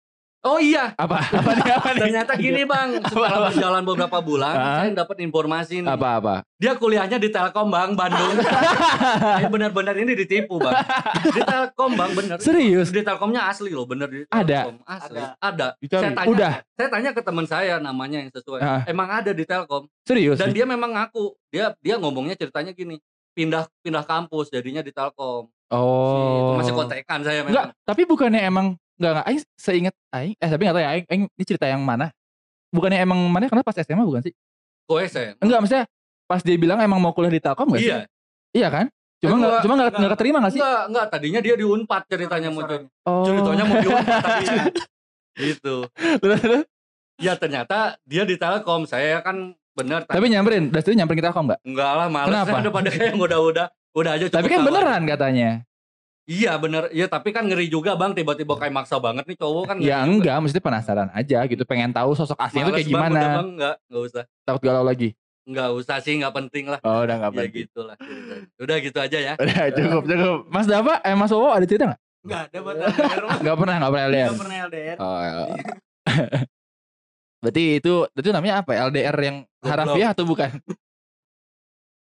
Oh 0.47 0.63
iya, 0.63 0.95
Apa? 0.95 1.19
Apa 1.27 1.51
nih? 1.59 1.73
Apa 1.75 1.89
nih? 1.91 2.01
ternyata 2.07 2.33
gini 2.39 2.63
bang. 2.63 3.03
Setelah 3.03 3.51
berjalan 3.51 3.83
beberapa 3.83 4.19
bulan, 4.23 4.55
saya 4.55 4.95
dapat 4.95 5.19
informasi 5.27 5.83
nih. 5.83 5.91
Apa 5.91 6.23
apa? 6.23 6.35
Dia 6.63 6.79
kuliahnya 6.79 7.19
di 7.19 7.35
Telkom 7.35 7.67
bang, 7.67 7.99
Bandung. 7.99 8.39
Saya 9.43 9.51
benar-benar 9.51 9.99
ini 9.99 10.15
ditipu 10.15 10.63
bang. 10.63 10.87
Di 11.35 11.43
Telkom 11.43 11.99
bang, 11.99 12.11
bener. 12.15 12.39
Serius? 12.39 12.95
Di 12.95 13.03
Telkomnya 13.03 13.51
asli 13.51 13.75
loh, 13.75 13.91
bener 13.91 14.07
di 14.07 14.23
Ada? 14.31 14.71
Telkom. 14.71 14.77
Asli. 14.87 15.19
Ada. 15.19 15.27
Ada. 15.43 15.69
Saya 15.83 16.11
tanya, 16.15 16.31
Udah. 16.31 16.53
saya 16.79 16.89
tanya 16.95 17.11
ke 17.11 17.23
teman 17.27 17.47
saya 17.51 17.75
namanya 17.83 18.19
yang 18.23 18.31
sesuai. 18.31 18.61
Ah. 18.63 18.83
Emang 18.87 19.11
ada 19.11 19.35
di 19.35 19.43
Telkom. 19.43 19.91
Serius? 20.07 20.39
Dan 20.39 20.55
dia 20.55 20.63
memang 20.63 20.95
ngaku. 20.95 21.35
Dia 21.51 21.75
dia 21.83 21.99
ngomongnya 21.99 22.39
ceritanya 22.39 22.71
gini. 22.71 23.03
Pindah 23.35 23.67
pindah 23.83 24.07
kampus 24.07 24.55
jadinya 24.55 24.79
di 24.79 24.95
Telkom. 24.95 25.51
Oh. 25.69 26.57
Masih 26.57 26.73
kontekan 26.73 27.21
saya 27.21 27.43
Enggak, 27.43 27.73
memang. 27.73 27.83
tapi 27.83 28.03
bukannya 28.05 28.41
emang 28.41 28.67
enggak 28.97 29.13
enggak 29.13 29.27
aing 29.27 29.41
seingat 29.55 29.95
aing 30.11 30.35
eh 30.35 30.49
tapi 30.49 30.63
enggak 30.63 30.75
tahu 30.75 30.83
ya 30.83 30.91
aing, 30.91 31.05
aing 31.07 31.23
ini 31.27 31.45
cerita 31.45 31.67
yang 31.67 31.83
mana? 31.83 32.15
Bukannya 32.69 32.99
emang 32.99 33.19
mana 33.27 33.47
karena 33.47 33.63
pas 33.63 33.75
SMA 33.75 34.01
bukan 34.01 34.23
sih? 34.23 34.35
Kowe 34.85 35.03
saya. 35.05 35.35
Enggak, 35.39 35.59
maksudnya 35.61 35.85
pas 36.25 36.41
dia 36.41 36.55
bilang 36.55 36.79
emang 36.79 36.99
mau 36.99 37.11
kuliah 37.11 37.31
di 37.31 37.41
Telkom 37.41 37.67
enggak 37.69 37.81
sih? 37.81 37.91
Iya. 37.91 37.99
Iya 38.53 38.69
kan? 38.71 38.87
Cuma 39.17 39.33
Enggak, 39.33 39.49
enggak 39.49 39.63
cuma 39.63 39.73
enggak 39.73 39.87
enggak. 39.87 39.99
enggak 39.99 40.13
keterima 40.15 40.37
enggak 40.39 40.53
sih? 40.53 40.61
Enggak, 40.61 40.83
enggak. 40.87 41.07
Tadinya 41.09 41.41
dia 41.41 41.55
di 41.55 41.65
Unpad 41.65 42.03
ceritanya 42.07 42.49
mau. 42.49 42.63
Oh. 43.03 43.25
ceritanya 43.25 43.65
mau 43.65 43.77
di 43.77 43.89
Unpad 43.89 44.07
tadinya. 44.27 44.65
Gitu. 45.37 45.77
Terus, 46.17 46.39
terus. 46.41 46.63
Ya 47.17 47.33
ternyata 47.35 47.79
dia 48.05 48.23
di 48.23 48.37
Telkom. 48.37 48.85
Saya 48.85 49.19
kan 49.19 49.37
bener 49.73 50.05
Tapi 50.05 50.27
nyamperin, 50.29 50.73
udah 50.73 50.81
itu 50.81 50.93
nyamperin 50.93 51.19
kita 51.19 51.29
Telkom 51.29 51.45
enggak? 51.49 51.61
enggak 51.63 51.91
lah 51.93 52.07
males 52.07 52.29
Kenapa? 52.31 52.49
Saya 52.49 52.63
daripada 52.63 52.89
kayak 52.89 53.15
udah-udah 53.15 53.67
udah 53.97 54.11
aja 54.13 54.25
cukup 54.29 54.37
Tapi 54.37 54.49
kan 54.49 54.61
beneran 54.63 55.03
katanya. 55.09 55.51
Iya 56.27 56.59
bener, 56.59 56.91
iya 56.91 57.07
tapi 57.07 57.31
kan 57.31 57.47
ngeri 57.47 57.71
juga 57.71 57.95
bang 57.95 58.11
tiba-tiba 58.11 58.59
kayak 58.59 58.75
maksa 58.75 58.99
banget 58.99 59.31
nih 59.31 59.39
cowok 59.39 59.63
kan. 59.71 59.77
Ya 59.79 60.03
ngeri 60.03 60.11
juga. 60.11 60.11
enggak, 60.11 60.37
maksudnya 60.43 60.65
penasaran 60.67 61.09
aja 61.15 61.39
gitu, 61.47 61.63
pengen 61.63 61.95
tahu 61.95 62.11
sosok 62.13 62.35
aslinya 62.37 62.67
itu 62.67 62.75
kayak 62.75 62.89
Bang, 62.91 62.95
gimana. 62.99 63.15
Udah 63.15 63.31
bang, 63.31 63.49
enggak, 63.55 63.75
enggak 63.87 64.03
usah. 64.11 64.25
Takut 64.43 64.63
galau 64.67 64.83
lagi. 64.83 65.09
Enggak 65.47 65.69
usah 65.79 65.97
sih, 66.03 66.19
enggak 66.19 66.35
penting 66.35 66.67
lah. 66.67 66.83
Oh, 66.83 67.07
udah 67.07 67.15
enggak 67.15 67.31
Ya 67.31 67.39
penting. 67.39 67.53
gitu 67.63 67.81
lah. 67.87 67.95
ceritanya. 67.95 68.43
Udah 68.59 68.77
gitu 68.83 68.99
aja 68.99 69.19
ya. 69.23 69.33
Udah 69.39 69.65
cukup, 69.71 70.03
cukup. 70.03 70.39
Mas 70.51 70.67
Dava, 70.67 70.95
eh 70.99 71.15
Mas 71.15 71.31
Wowo 71.31 71.49
ada 71.55 71.63
cerita 71.63 71.85
enggak? 71.87 72.01
Enggak 72.27 72.41
ada 72.43 72.59
buat 72.59 72.75
LDR. 72.75 73.21
Enggak 73.39 73.57
pernah, 73.57 73.75
enggak 73.79 73.93
pernah 73.95 74.09
lihat. 74.11 74.27
Enggak 74.27 74.43
pernah 74.43 74.57
LDR. 74.67 74.97
Oh, 74.99 75.19
ya. 75.23 75.33
Berarti 77.47 77.63
itu 77.79 77.93
itu 78.11 78.29
namanya 78.35 78.55
apa? 78.67 78.71
ya? 78.75 78.81
LDR 78.91 79.17
yang 79.23 79.37
harafiah 79.63 80.11
atau 80.11 80.27
bukan? 80.27 80.51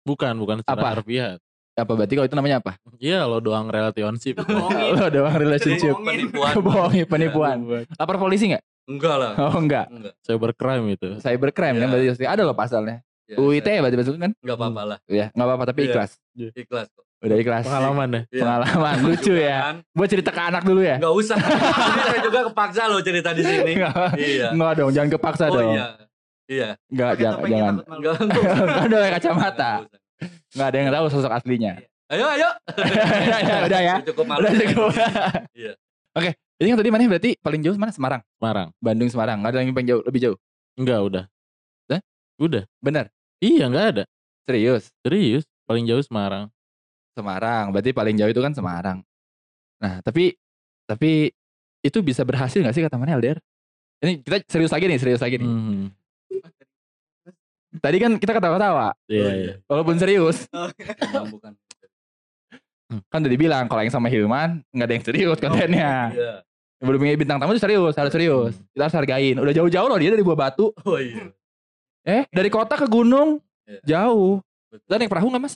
Bukan, 0.02 0.34
bukan 0.34 0.56
secara 0.58 0.80
Apa? 0.82 0.88
harfiah. 0.98 1.38
Apa 1.78 1.94
berarti 1.94 2.14
kalau 2.18 2.26
itu 2.26 2.34
namanya 2.34 2.58
apa? 2.58 2.74
Iya, 2.98 3.22
lo 3.22 3.38
doang 3.38 3.70
relationship. 3.70 4.42
Lo 4.98 5.06
doang 5.06 5.30
relationship. 5.32 5.94
Penipuan. 6.02 6.52
Bohongin, 6.58 7.06
penipuan. 7.06 7.56
Lapor 7.94 8.18
polisi 8.18 8.50
enggak? 8.50 8.66
Enggak 8.84 9.14
lah. 9.14 9.32
Oh, 9.38 9.54
enggak. 9.54 9.86
Enggak. 9.86 10.14
Cybercrime 10.20 10.86
itu. 10.90 11.08
Cybercrime 11.18 11.76
kan 11.76 11.86
Iya. 11.86 12.10
berarti 12.10 12.26
ada 12.26 12.42
loh 12.42 12.52
pasalnya. 12.52 12.98
Ya, 13.28 13.36
UIT 13.36 13.62
saya- 13.62 13.76
ya 13.76 13.80
berarti 13.80 13.96
masuk 13.96 14.12
kan? 14.16 14.32
Enggak 14.34 14.56
apa-apa 14.56 14.82
lah. 14.84 14.98
Iya, 15.06 15.26
enggak 15.30 15.46
apa-apa 15.46 15.64
tapi 15.66 15.80
Iya. 15.80 15.90
ikhlas. 15.92 16.10
Ikhlas 16.34 16.86
kok. 16.90 17.04
Udah 17.18 17.36
ikhlas. 17.36 17.62
Pengalaman 17.62 18.06
deh. 18.08 18.22
Iya. 18.28 18.42
Pengalaman 18.42 18.96
lucu 19.04 19.22
Juga 19.28 19.42
ya. 19.44 19.58
kan. 19.60 19.76
Buat 19.92 20.08
cerita 20.08 20.30
ke 20.30 20.40
anak 20.40 20.62
dulu 20.64 20.80
ya. 20.80 20.96
Enggak 20.96 21.14
usah. 21.14 21.36
Saya 22.08 22.20
juga 22.24 22.40
kepaksa 22.48 22.82
loh 22.88 23.00
cerita 23.00 23.30
di 23.30 23.42
sini. 23.44 23.72
Enggak. 23.76 24.10
Iya. 24.16 24.46
Enggak 24.50 24.72
dong, 24.74 24.90
jangan 24.90 25.10
kepaksa 25.12 25.44
Oh 25.46 25.54
dong. 25.54 25.72
iya. 25.72 25.86
Iya. 26.48 26.68
Enggak, 26.88 27.10
jangan 27.14 27.38
malu. 27.38 27.80
Enggak 27.92 28.14
enggak. 28.18 28.42
Enggak 28.42 28.82
ada 28.82 28.96
yang 28.98 29.14
kacamata. 29.14 29.72
Enggak 30.54 30.66
ada 30.70 30.76
yang 30.76 30.88
tahu 30.90 31.06
sosok 31.12 31.32
aslinya. 31.32 31.72
Ayo 32.08 32.24
ayo. 32.24 32.48
udah, 32.72 33.58
udah 33.68 33.80
ya. 33.84 33.96
Cukup 34.00 34.24
malu. 34.24 34.48
Udah 34.48 34.52
cukup. 34.56 34.90
Iya. 35.52 35.72
Oke, 36.16 36.30
jadi 36.56 36.66
kan 36.72 36.76
tadi 36.80 36.90
mana 36.90 37.02
berarti 37.06 37.30
paling 37.38 37.60
jauh 37.60 37.76
mana? 37.76 37.92
Semarang. 37.92 38.22
Semarang. 38.40 38.68
Bandung 38.80 39.10
Semarang. 39.12 39.36
Enggak 39.38 39.52
ada 39.54 39.60
yang 39.62 39.76
paling 39.76 39.88
jauh, 39.92 40.02
lebih 40.02 40.20
jauh. 40.24 40.36
Enggak, 40.80 40.98
udah. 41.04 41.24
Hah? 41.92 42.00
Udah. 42.40 42.62
Bener. 42.80 43.12
Iya, 43.38 43.68
enggak 43.68 43.86
ada. 43.94 44.04
Serius. 44.48 44.90
Serius. 45.04 45.44
Paling 45.68 45.84
jauh 45.84 46.00
Semarang. 46.00 46.48
Semarang. 47.12 47.70
Berarti 47.70 47.92
paling 47.92 48.16
jauh 48.16 48.30
itu 48.32 48.40
kan 48.40 48.56
Semarang. 48.56 48.98
Nah, 49.78 50.00
tapi 50.00 50.34
tapi 50.88 51.30
itu 51.84 51.98
bisa 52.02 52.24
berhasil 52.26 52.58
gak 52.58 52.74
sih 52.74 52.82
kata 52.82 52.98
mana 52.98 53.20
LDR? 53.20 53.38
Ini 54.02 54.22
kita 54.22 54.42
serius 54.46 54.72
lagi 54.72 54.86
nih, 54.88 54.98
serius 54.98 55.22
lagi 55.22 55.36
nih. 55.38 55.46
Hmm. 55.46 55.90
Tadi 57.70 57.96
kan 57.96 58.16
kita 58.16 58.32
ketawa-katawa, 58.32 58.96
Iya, 59.06 59.22
Oh, 59.22 59.32
iya. 59.34 59.52
walaupun 59.64 59.94
serius. 59.96 60.48
Bukan, 61.04 61.24
bukan. 61.30 61.52
Kan 63.06 63.20
udah 63.20 63.28
dibilang 63.30 63.64
kalau 63.64 63.84
yang 63.84 63.92
sama 63.92 64.08
Hilman 64.08 64.64
nggak 64.70 64.86
ada 64.88 64.94
yang 64.94 65.04
serius 65.04 65.36
kontennya. 65.36 65.92
Iya. 66.08 66.32
Belum 66.78 66.96
punya 66.96 67.12
bintang 67.14 67.36
tamu 67.36 67.52
itu 67.52 67.60
serius, 67.60 67.92
harus 67.92 68.08
serius. 68.08 68.56
Kita 68.70 68.88
harus 68.88 68.96
hargain. 68.96 69.36
Udah 69.36 69.52
jauh-jauh 69.52 69.84
loh 69.84 69.98
dia 69.98 70.08
dari 70.08 70.22
Buah 70.22 70.38
Batu. 70.38 70.72
Oh 70.80 70.96
iya. 70.96 71.28
Eh, 72.00 72.24
dari 72.30 72.48
kota 72.48 72.74
ke 72.74 72.86
gunung. 72.86 73.44
Iya. 73.66 73.80
Jauh. 73.84 74.40
Betul. 74.68 74.88
Tadi 74.88 74.98
naik 74.98 75.12
perahu 75.12 75.28
nggak 75.28 75.42
mas? 75.42 75.54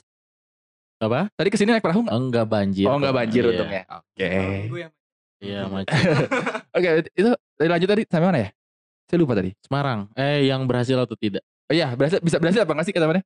Apa? 0.99 1.25
Tadi 1.33 1.49
ke 1.49 1.57
sini 1.57 1.73
naik 1.73 1.81
perahu 1.81 2.05
nggak? 2.05 2.13
Enggak 2.13 2.45
banjir. 2.45 2.85
Oh 2.85 3.01
nggak 3.01 3.09
kok. 3.09 3.17
banjir 3.17 3.41
Iya. 3.41 3.49
untungnya. 3.49 3.81
Oke. 3.89 4.29
Gue 4.69 4.79
yang 4.85 4.93
Iya, 5.43 5.61
macam 5.67 5.91
Oke, 6.77 6.87
itu 7.11 7.29
lanjut 7.59 7.87
tadi 7.89 8.03
sampai 8.07 8.27
mana 8.29 8.39
ya? 8.39 8.49
Saya 9.09 9.17
lupa 9.19 9.33
tadi. 9.35 9.51
Semarang. 9.59 10.07
Eh, 10.15 10.47
yang 10.47 10.63
berhasil 10.63 10.95
atau 10.95 11.17
tidak? 11.17 11.43
Oh 11.73 11.75
iya, 11.81 11.89
berhasil, 11.97 12.21
bisa 12.21 12.37
berhasil 12.37 12.61
apa 12.61 12.69
nggak 12.69 12.85
sih 12.85 12.93
kata 12.93 13.09
mana? 13.09 13.25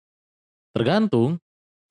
Tergantung. 0.71 1.35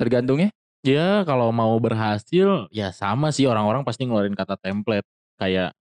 Tergantungnya. 0.00 0.48
Ya, 0.80 1.20
kalau 1.28 1.52
mau 1.52 1.76
berhasil, 1.76 2.64
ya 2.72 2.88
sama 2.96 3.28
sih 3.28 3.44
orang-orang 3.44 3.84
pasti 3.84 4.08
ngeluarin 4.08 4.32
kata 4.32 4.56
template. 4.56 5.04
Kayak, 5.36 5.76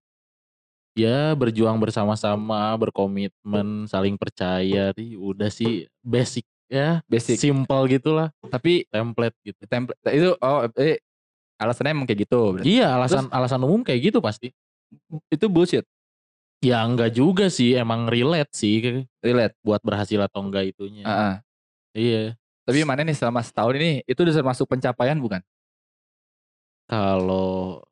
ya 0.92 1.32
berjuang 1.32 1.80
bersama-sama, 1.80 2.76
berkomitmen, 2.76 3.88
saling 3.88 4.20
percaya. 4.20 4.92
Ih, 5.00 5.16
Udah 5.16 5.48
sih 5.48 5.88
basic 6.04 6.44
ya. 6.68 7.00
Basic. 7.08 7.40
Simple 7.40 7.96
gitulah. 7.96 8.28
Tapi 8.44 8.84
Template 8.92 9.36
gitu. 9.48 9.56
template 9.64 10.12
itu 10.12 10.36
oh 10.36 10.68
eh 10.76 11.00
alasannya 11.56 11.96
emang 11.96 12.04
kayak 12.04 12.28
gitu. 12.28 12.52
berarti. 12.52 12.68
Iya, 12.68 13.00
alasan 13.00 13.32
alasan 13.32 13.64
umum 13.64 13.80
kayak 13.80 14.12
gitu 14.12 14.20
pasti. 14.20 14.52
Itu 15.32 15.48
bullshit. 15.48 15.88
Ya 16.64 16.80
enggak 16.82 17.12
juga 17.12 17.52
sih, 17.52 17.76
emang 17.76 18.08
relate 18.08 18.50
sih 18.56 19.04
Relate. 19.20 19.54
buat 19.60 19.80
berhasil 19.84 20.16
atau 20.18 20.40
enggak 20.40 20.72
itunya. 20.72 21.04
Ah, 21.04 21.12
ah. 21.12 21.34
Iya. 21.92 22.34
Tapi 22.66 22.82
mana 22.82 23.06
nih 23.06 23.14
selama 23.14 23.44
setahun 23.44 23.76
ini 23.78 24.02
itu 24.04 24.18
udah 24.20 24.34
termasuk 24.34 24.66
pencapaian 24.66 25.16
bukan? 25.20 25.38
Kalau 26.86 27.82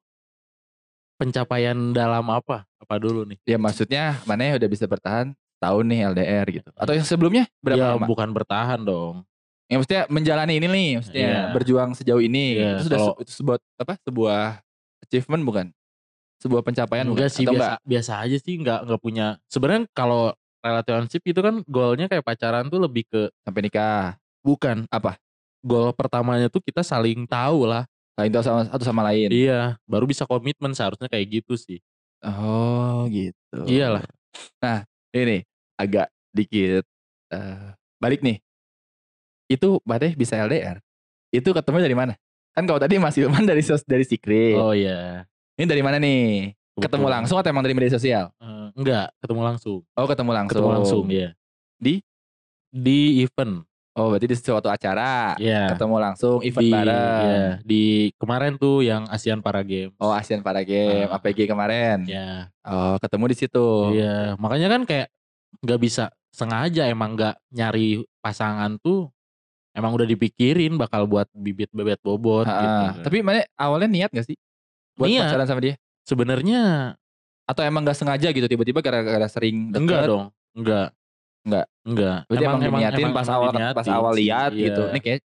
pencapaian 1.19 1.77
dalam 1.95 2.27
apa? 2.31 2.67
Apa 2.83 2.99
dulu 2.99 3.23
nih? 3.29 3.39
Ya 3.47 3.57
maksudnya 3.57 4.19
mana 4.27 4.57
udah 4.59 4.69
bisa 4.69 4.85
bertahan 4.85 5.33
tahun 5.63 5.85
nih 5.89 5.99
LDR 6.11 6.47
gitu. 6.51 6.71
Atau 6.75 6.93
yang 6.93 7.07
sebelumnya 7.07 7.45
berapa 7.63 7.79
ya 7.79 7.89
lama? 7.97 8.07
bukan 8.07 8.29
bertahan 8.35 8.81
dong. 8.83 9.23
Yang 9.71 9.79
maksudnya 9.81 10.03
menjalani 10.13 10.53
ini 10.61 10.67
nih, 10.69 10.91
maksudnya 11.01 11.25
Iya. 11.25 11.41
berjuang 11.57 11.91
sejauh 11.97 12.21
ini. 12.21 12.61
Iya, 12.61 12.71
itu 12.77 12.83
sudah 12.91 12.99
kalau- 13.01 13.19
itu 13.25 13.33
sebuah 13.33 13.57
apa? 13.81 13.95
Sebuah 14.05 14.43
achievement 15.01 15.43
bukan? 15.47 15.67
Sebuah 16.45 16.61
pencapaian 16.61 17.09
enggak 17.09 17.33
sih 17.33 17.43
Atau 17.43 17.57
biasa 17.57 17.65
enggak? 17.73 17.79
biasa 17.83 18.13
aja 18.21 18.37
sih 18.37 18.55
nggak 18.55 18.79
nggak 18.85 19.01
punya 19.01 19.27
sebenarnya 19.49 19.89
kalau 19.91 20.31
relationship 20.61 21.25
itu 21.25 21.41
kan 21.41 21.65
goalnya 21.65 22.05
kayak 22.05 22.21
pacaran 22.21 22.69
tuh 22.69 22.79
lebih 22.79 23.09
ke 23.09 23.33
Sampai 23.41 23.65
nikah. 23.65 24.21
bukan 24.41 24.85
Apa? 24.89 25.17
goal 25.61 25.91
pertamanya 25.91 26.47
tuh 26.47 26.61
kita 26.61 26.85
saling 26.85 27.25
tahu 27.25 27.65
lah 27.65 27.89
Lain 28.15 28.29
tahu 28.29 28.45
sama 28.45 28.61
satu 28.69 28.85
sama 28.85 29.01
lain. 29.03 29.33
iya 29.33 29.81
baru 29.85 30.05
bisa 30.05 30.23
komitmen 30.23 30.71
seharusnya 30.71 31.09
kayak 31.09 31.41
gitu 31.41 31.57
sih 31.57 31.81
Oh, 32.21 33.05
gitu. 33.09 33.65
iyalah 33.65 34.05
Ini 35.11 35.45
agak 35.77 36.09
dikit 36.31 36.85
eh, 37.29 37.69
balik 37.97 38.21
nih. 38.21 38.41
Itu 39.47 39.79
Bade 39.81 40.13
bisa 40.13 40.35
LDR. 40.39 40.81
Itu 41.29 41.53
ketemu 41.53 41.79
dari 41.81 41.93
mana? 41.93 42.15
Kan 42.51 42.65
kalau 42.65 42.79
tadi 42.79 42.97
Mas 42.97 43.15
Ilman 43.15 43.45
dari 43.45 43.61
sos 43.61 43.85
dari 43.85 44.03
Secret. 44.03 44.57
oh 44.57 44.73
iya 44.73 45.27
Ini 45.55 45.65
dari 45.65 45.83
mana 45.83 45.97
nih? 45.97 46.51
Ketemu 46.75 46.83
Kebetulan. 47.07 47.15
langsung 47.23 47.37
atau 47.39 47.49
emang 47.49 47.63
dari 47.63 47.71
media 47.73 47.87
sosial? 47.89 48.35
Eh, 48.37 48.67
enggak 48.75 49.15
ketemu 49.23 49.41
langsung 49.45 49.79
Oh, 49.95 50.07
ketemu 50.11 50.31
langsung. 50.35 50.59
ketemu 50.59 50.71
langsung 50.75 51.05
ya 51.07 51.31
Di? 51.77 52.03
di 52.69 53.23
event 53.23 53.63
Oh, 53.95 54.11
berarti 54.11 54.27
di 54.27 54.35
suatu 54.35 54.67
acara. 54.67 55.39
ya 55.39 55.71
Ketemu 55.71 55.97
langsung 56.03 56.43
event 56.43 56.59
di 56.59 56.71
bareng. 56.75 57.23
ya, 57.23 57.43
di 57.63 57.85
kemarin 58.19 58.59
tuh 58.59 58.83
yang 58.83 59.07
ASEAN 59.07 59.39
Para 59.39 59.63
Games 59.63 59.95
Oh, 59.97 60.11
Asian 60.11 60.43
Para 60.43 60.67
Game, 60.67 61.07
Ah. 61.07 61.15
APG 61.15 61.47
kemarin. 61.47 62.03
ya 62.03 62.51
Oh, 62.61 62.99
ketemu 62.99 63.31
di 63.31 63.37
situ. 63.39 63.67
Iya, 63.95 64.35
makanya 64.35 64.67
kan 64.69 64.83
kayak 64.83 65.09
nggak 65.63 65.79
bisa 65.79 66.05
sengaja 66.29 66.91
emang 66.91 67.15
nggak 67.15 67.39
nyari 67.49 68.03
pasangan 68.19 68.83
tuh 68.83 69.15
emang 69.71 69.95
udah 69.95 70.03
dipikirin 70.05 70.75
bakal 70.75 71.07
buat 71.07 71.31
bibit 71.31 71.71
bebet 71.71 72.03
bobot 72.03 72.43
Ah, 72.43 72.59
gitu. 72.91 73.07
Tapi 73.07 73.23
mana 73.23 73.47
awalnya 73.55 73.87
niat 73.87 74.11
gak 74.11 74.27
sih? 74.27 74.35
Buat 74.95 75.09
Niat. 75.09 75.23
pacaran 75.27 75.47
sama 75.47 75.61
dia? 75.61 75.75
sebenarnya 76.05 76.61
Atau 77.45 77.61
emang 77.61 77.85
gak 77.85 77.97
sengaja 77.97 78.29
gitu 78.31 78.45
tiba-tiba 78.45 78.81
gara-gara 78.81 79.29
sering 79.29 79.69
deket? 79.69 79.81
enggak 79.85 80.03
dong, 80.09 80.25
enggak. 80.57 80.89
Enggak? 81.45 81.67
Enggak. 81.85 82.19
Berarti 82.25 82.45
emang, 82.47 82.61
diniatin 82.63 83.09
pas 83.13 83.29
awal 83.29 83.49
pas 83.53 83.55
diniatin 83.55 83.93
awal 83.93 84.13
sih, 84.13 84.21
lihat 84.25 84.51
iya. 84.57 84.65
gitu. 84.65 84.83
Ini 84.89 85.01
kayak 85.01 85.21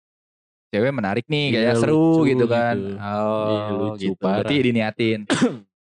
cewek 0.69 0.91
menarik 0.91 1.25
nih, 1.25 1.45
Iya, 1.47 1.55
kayak 1.55 1.75
seru 1.79 1.95
lucu 1.95 2.21
gitu 2.27 2.45
kan. 2.45 2.75
gitu. 2.75 2.91
Oh, 2.99 3.47
Iya, 3.47 3.63
lucu 3.71 3.95
gitu. 4.03 4.13
parah. 4.19 4.35
Berarti 4.43 4.55
diniatin. 4.61 5.19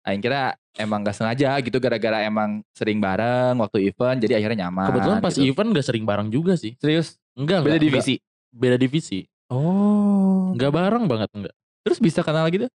Aing 0.06 0.20
kira 0.20 0.42
emang 0.76 1.00
gak 1.02 1.16
sengaja 1.16 1.56
gitu 1.58 1.76
gara-gara 1.80 2.18
emang 2.22 2.60
sering 2.70 3.00
bareng 3.00 3.56
waktu 3.56 3.88
event 3.88 4.18
jadi 4.20 4.36
akhirnya 4.36 4.68
nyaman. 4.68 4.92
Kebetulan 4.92 5.18
pas 5.18 5.32
gitu. 5.32 5.44
event 5.48 5.68
gak 5.72 5.86
sering 5.88 6.04
bareng 6.04 6.28
juga 6.28 6.52
sih. 6.54 6.76
Serius? 6.76 7.16
Enggak, 7.32 7.64
Beda 7.64 7.74
enggak, 7.74 7.84
divisi? 7.88 8.14
enggak. 8.16 8.60
beda 8.60 8.76
divisi. 8.76 9.20
Oh. 9.48 10.52
Enggak 10.52 10.70
bareng 10.70 11.04
banget 11.08 11.28
enggak. 11.32 11.54
Terus 11.80 11.98
bisa 11.98 12.20
kenal 12.20 12.44
gitu? 12.48 12.68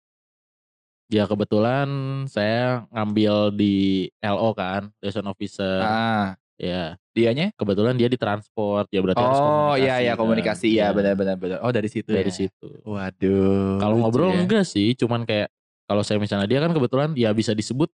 Ya 1.10 1.26
kebetulan 1.26 1.90
saya 2.30 2.86
ngambil 2.94 3.50
di 3.58 3.74
LO 4.22 4.54
kan, 4.54 4.94
liaison 5.02 5.26
officer. 5.26 5.82
Ah, 5.82 6.38
Ya, 6.60 7.00
dianya? 7.16 7.56
kebetulan 7.56 7.96
dia 7.96 8.12
di 8.12 8.20
transport. 8.20 8.86
Ya 8.92 9.00
berarti 9.00 9.18
harus 9.18 9.40
Oh, 9.40 9.74
komunikasi. 9.74 9.80
iya 9.82 9.96
iya 10.04 10.14
kan. 10.14 10.20
komunikasi 10.20 10.68
ya 10.70 10.76
Iya, 10.76 10.88
benar-benar 10.92 11.36
benar. 11.40 11.58
Oh, 11.64 11.72
dari 11.72 11.88
situ 11.88 12.12
dari 12.12 12.28
ya. 12.30 12.36
situ. 12.36 12.70
Waduh. 12.84 13.80
Kalau 13.80 13.96
ngobrol 13.98 14.36
ya. 14.36 14.44
enggak 14.44 14.68
sih, 14.68 14.92
cuman 14.94 15.24
kayak 15.24 15.48
kalau 15.88 16.04
saya 16.04 16.20
misalnya 16.20 16.46
dia 16.46 16.60
kan 16.60 16.70
kebetulan 16.70 17.16
ya 17.16 17.32
bisa 17.32 17.56
disebut 17.56 17.88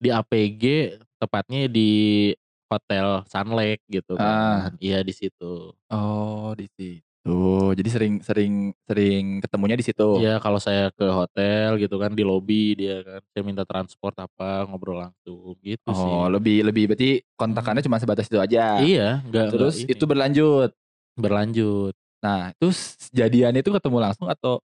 di 0.00 0.08
APG 0.08 0.64
tepatnya 1.20 1.68
di 1.68 1.90
hotel 2.66 3.22
Sunlake 3.28 3.84
gitu 3.86 4.16
Ah. 4.16 4.66
kan. 4.66 4.80
Iya 4.80 5.04
di 5.04 5.12
situ. 5.12 5.76
Oh, 5.92 6.50
di 6.56 6.66
situ. 6.72 7.11
Jadi 7.72 7.88
sering 7.88 8.14
sering 8.20 8.52
sering 8.84 9.24
ketemunya 9.40 9.74
di 9.74 9.84
situ. 9.86 10.20
Iya 10.20 10.38
kalau 10.42 10.58
saya 10.60 10.90
ke 10.92 11.06
hotel 11.08 11.78
gitu 11.80 11.96
kan 11.96 12.12
di 12.12 12.20
lobi 12.22 12.76
dia 12.76 13.00
kan 13.00 13.20
saya 13.32 13.42
minta 13.42 13.64
transport 13.64 14.12
apa 14.18 14.66
ngobrol 14.68 15.00
langsung 15.00 15.56
gitu 15.62 15.88
sih. 15.88 16.12
Oh, 16.12 16.28
lebih 16.28 16.62
lebih 16.62 16.92
berarti 16.92 17.24
kontakannya 17.34 17.80
cuma 17.82 17.96
sebatas 17.98 18.26
itu 18.26 18.36
aja. 18.38 18.78
Iya, 18.78 19.24
enggak 19.24 19.44
Terus 19.50 19.74
enggak 19.80 19.92
itu 19.96 20.04
berlanjut. 20.04 20.70
berlanjut. 21.16 21.94
Nah, 22.22 22.54
terus 22.54 22.94
jadian 23.10 23.56
itu 23.56 23.70
ketemu 23.72 23.98
langsung 23.98 24.28
atau 24.30 24.62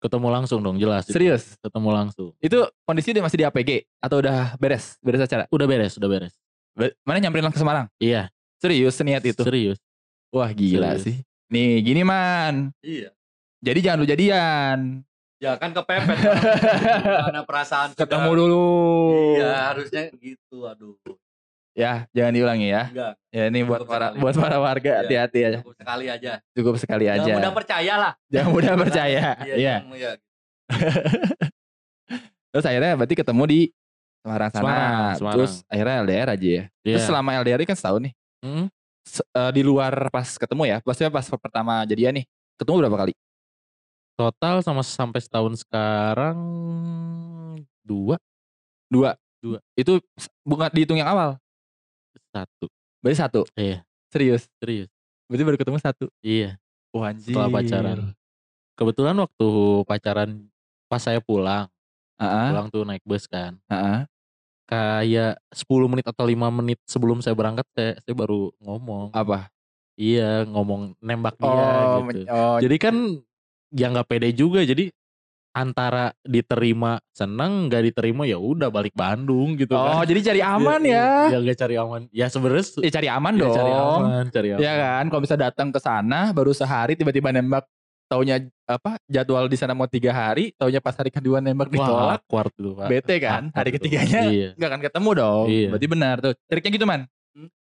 Ketemu 0.00 0.32
langsung 0.32 0.64
dong 0.64 0.80
jelas. 0.80 1.04
itu. 1.04 1.12
serius? 1.12 1.60
Ketemu 1.60 1.92
langsung. 1.92 2.32
Itu 2.40 2.72
kondisi 2.88 3.12
dia 3.12 3.20
masih 3.20 3.36
di 3.36 3.44
APG 3.44 3.84
atau 4.00 4.24
udah 4.24 4.56
beres? 4.56 4.96
Beres 5.04 5.20
acara? 5.20 5.44
Udah 5.52 5.68
beres, 5.68 5.92
udah 6.00 6.08
beres. 6.08 6.32
Be- 6.72 6.96
Mana 7.04 7.20
nyamperin 7.20 7.44
langsung 7.44 7.60
ke 7.60 7.64
Semarang? 7.68 7.86
Iya, 8.00 8.32
Serius 8.56 8.96
seniat 8.96 9.20
itu? 9.20 9.44
serius. 9.44 9.76
Wah, 10.32 10.48
gila 10.56 10.96
Serius. 10.96 11.04
sih. 11.04 11.16
Nih, 11.50 11.82
gini 11.82 12.02
man. 12.02 12.70
Iya. 12.80 13.10
Jadi 13.60 13.78
jangan 13.80 13.98
lu 13.98 14.06
jadian. 14.06 14.78
Ya 15.36 15.56
kan 15.56 15.72
kepepet. 15.72 16.16
Karena 17.26 17.42
perasaan 17.42 17.92
sudah- 17.92 18.00
Ketemu 18.00 18.30
dulu. 18.32 18.66
Iya, 19.34 19.50
harusnya 19.68 20.02
gitu. 20.14 20.64
Aduh. 20.64 20.94
Ya, 21.72 22.04
jangan 22.10 22.32
diulangi 22.32 22.68
ya. 22.68 22.86
Enggak, 22.86 23.12
Ya 23.30 23.42
ini 23.46 23.62
buat 23.62 23.82
para 23.82 24.12
buat 24.12 24.34
para 24.34 24.58
warga 24.58 24.90
Iya. 24.90 25.00
hati-hati 25.02 25.38
aja. 25.40 25.58
cukup 25.60 25.74
sekali 25.76 26.06
aja. 26.06 26.32
Cukup 26.52 26.74
sekali 26.76 27.04
Jangan 27.06 27.24
aja. 27.24 27.32
mudah 27.34 27.52
percaya 27.52 27.94
lah. 27.96 28.12
Jangan 28.28 28.50
mudah 28.50 28.74
percaya. 28.76 29.24
Iya. 29.40 29.54
Iya. 29.54 29.74
jangan- 29.80 29.96
iya. 29.96 30.10
Terus 32.50 32.64
akhirnya 32.64 32.92
berarti 32.94 33.14
ketemu 33.16 33.42
di 33.46 33.60
Semarang 34.20 34.50
sana. 34.52 34.60
Semarang, 34.60 35.14
Semarang. 35.16 35.34
Terus 35.38 35.52
akhirnya 35.64 35.94
LDR 36.04 36.28
aja 36.28 36.44
ya. 36.44 36.64
Iya. 36.84 36.92
Terus 36.92 37.04
selama 37.06 37.30
LDR 37.40 37.60
kan 37.64 37.72
setahun 37.74 38.00
nih. 38.04 38.12
Hmm, 38.40 38.66
Eh, 39.18 39.50
di 39.50 39.62
luar 39.66 40.12
pas 40.14 40.28
ketemu 40.38 40.62
ya. 40.70 40.76
Maksudnya 40.86 41.10
pas 41.10 41.26
pertama 41.26 41.82
jadian 41.84 42.22
nih. 42.22 42.26
Ketemu 42.60 42.86
berapa 42.86 42.98
kali? 43.06 43.14
total 44.20 44.60
sama 44.60 44.84
sampai 44.84 45.16
setahun 45.16 45.64
sekarang 45.64 46.36
dua 47.80 48.20
Dua. 48.92 49.16
Dua. 49.40 49.56
Itu 49.72 49.96
bukan 50.44 50.68
dihitung 50.76 51.00
yang 51.00 51.08
awal. 51.08 51.40
satu 52.28 52.68
Berarti 53.00 53.16
satu. 53.16 53.40
Iya. 53.56 53.80
Serius. 54.12 54.44
serius 54.60 54.92
Berarti 55.24 55.42
baru 55.48 55.56
ketemu 55.56 55.78
satu. 55.80 56.06
iya 56.20 56.60
Wah, 56.92 57.14
anjir. 57.14 57.32
setelah 57.32 57.48
pacaran 57.48 57.98
kebetulan 58.76 59.16
waktu 59.16 59.48
pacaran 59.88 60.30
pas 60.84 61.00
saya 61.00 61.22
pulang 61.24 61.70
Heeh. 62.20 62.48
pulang 62.52 62.66
tuh 62.68 62.82
naik 62.84 63.00
bus 63.08 63.24
kan 63.24 63.56
Heeh. 63.72 64.04
Kayak 64.70 65.42
10 65.50 65.66
menit 65.84 66.06
atau 66.06 66.22
lima 66.22 66.46
menit 66.48 66.78
sebelum 66.86 67.18
saya 67.18 67.34
berangkat 67.34 67.66
saya, 67.72 67.98
saya 67.98 68.14
baru 68.14 68.54
ngomong. 68.58 69.10
Apa? 69.12 69.50
iya 69.94 70.48
ngomong 70.48 70.96
nembak 70.98 71.36
dia 71.36 71.52
Oh, 71.52 72.08
gitu. 72.08 72.24
oh, 72.24 72.56
jadi 72.56 72.76
kan 72.80 72.94
ya 73.68 73.92
nggak 73.92 74.08
pede 74.08 74.32
juga 74.32 74.64
jadi 74.64 74.88
antara 75.50 76.14
diterima 76.22 76.96
seneng 77.10 77.68
nggak 77.68 77.92
diterima 77.92 78.22
ya 78.22 78.38
udah 78.38 78.70
balik 78.70 78.94
Bandung 78.94 79.58
gitu 79.58 79.74
Oh, 79.74 80.00
kan. 80.00 80.08
jadi 80.08 80.20
cari 80.24 80.40
aman 80.40 80.80
ya. 80.80 81.28
ya 81.28 81.36
nggak 81.36 81.58
cari 81.58 81.74
aman. 81.76 82.00
Ya 82.14 82.30
sebenarnya 82.30 82.64
se- 82.64 82.80
Ya 82.80 82.90
cari 82.90 83.08
aman 83.10 83.34
ya 83.34 83.42
dong. 83.42 83.52
cari 83.52 83.72
aman 83.74 84.24
cari 84.30 84.48
aman. 84.48 84.60
Iya 84.62 84.72
kan, 84.72 85.04
kalau 85.10 85.20
bisa 85.20 85.36
datang 85.36 85.68
ke 85.68 85.80
sana 85.82 86.30
baru 86.30 86.54
sehari 86.54 86.94
tiba-tiba 86.94 87.28
nembak, 87.28 87.66
taunya 88.10 88.42
apa 88.66 88.98
jadwal 89.06 89.46
di 89.46 89.54
sana 89.54 89.70
mau 89.70 89.86
tiga 89.86 90.10
hari, 90.10 90.50
taunya 90.58 90.82
pas 90.82 90.98
hari 90.98 91.14
kedua 91.14 91.38
nembak 91.38 91.70
Wah, 91.70 91.74
ditolak, 91.78 92.20
awkward 92.26 92.52
tuh 92.58 92.74
Pak. 92.74 92.88
bete 92.90 93.14
kan. 93.22 93.42
Hari 93.54 93.70
ketiganya 93.70 94.20
iya. 94.26 94.48
nggak 94.58 94.68
akan 94.68 94.80
ketemu 94.82 95.10
dong. 95.14 95.46
Iya. 95.46 95.68
Berarti 95.70 95.86
benar 95.86 96.16
tuh. 96.18 96.34
Triknya 96.50 96.70
gitu 96.74 96.86
man. 96.90 97.00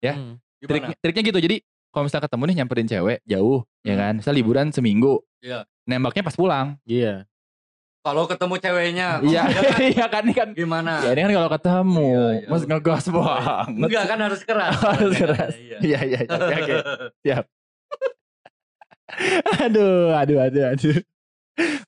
Ya. 0.01 0.17
Hmm. 0.17 0.41
Trik, 0.59 0.83
triknya 1.05 1.23
gitu. 1.29 1.39
Jadi 1.39 1.57
kalau 1.93 2.09
misalnya 2.09 2.25
ketemu 2.25 2.43
nih 2.49 2.57
nyamperin 2.57 2.89
cewek 2.89 3.19
jauh, 3.29 3.61
ya 3.85 3.93
Hmm. 3.93 4.01
kan. 4.01 4.13
Misal 4.25 4.33
liburan 4.33 4.67
seminggu. 4.73 5.21
Iya. 5.45 5.69
Nembaknya 5.85 6.25
pas 6.25 6.35
pulang. 6.35 6.81
Iya. 6.89 7.29
Kalau 7.99 8.25
ketemu 8.25 8.55
ceweknya, 8.57 9.09
Iya, 9.21 9.43
ya 9.45 9.61
kan? 9.61 9.79
iya 9.93 10.07
kan 10.09 10.23
ini 10.25 10.33
kan. 10.33 10.49
gimana? 10.57 11.05
Ya 11.05 11.13
ini 11.13 11.29
kan 11.29 11.33
kalau 11.35 11.51
ketemu, 11.53 12.09
Iya, 12.09 12.29
iya. 12.41 12.47
mas 12.49 12.63
ngegas 12.65 13.05
banget. 13.13 13.67
Enggak 13.85 14.05
kan 14.09 14.19
harus 14.25 14.41
keras. 14.49 14.73
Harus 14.97 15.13
keras. 15.13 15.53
Iya. 15.61 15.79
Iya 15.85 15.99
iya 16.09 16.19
iya. 16.25 16.33
Oke. 16.33 16.75
Siap. 17.27 17.45
Aduh, 19.65 20.13
aduh, 20.15 20.39
aduh, 20.45 20.65
aduh. 20.75 20.99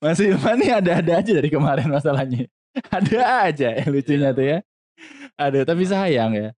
Mas 0.02 0.18
Ilman 0.18 0.56
nih 0.59 0.70
ada-ada 0.83 1.12
aja 1.22 1.30
dari 1.30 1.48
kemarin 1.52 1.87
masalahnya. 1.87 2.48
Ada 2.90 3.50
aja 3.50 3.68
yang 3.78 3.90
lucunya 3.92 4.30
tuh 4.35 4.46
ya. 4.46 4.59
Aduh, 5.38 5.62
tapi 5.62 5.85
sayang 5.87 6.33
ya. 6.35 6.48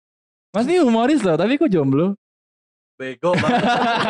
Mas 0.53 0.69
ini 0.69 0.81
humoris 0.81 1.25
loh, 1.25 1.37
tapi 1.37 1.57
kok 1.57 1.73
jomblo? 1.73 2.17
Bego 3.01 3.33
banget. 3.35 3.65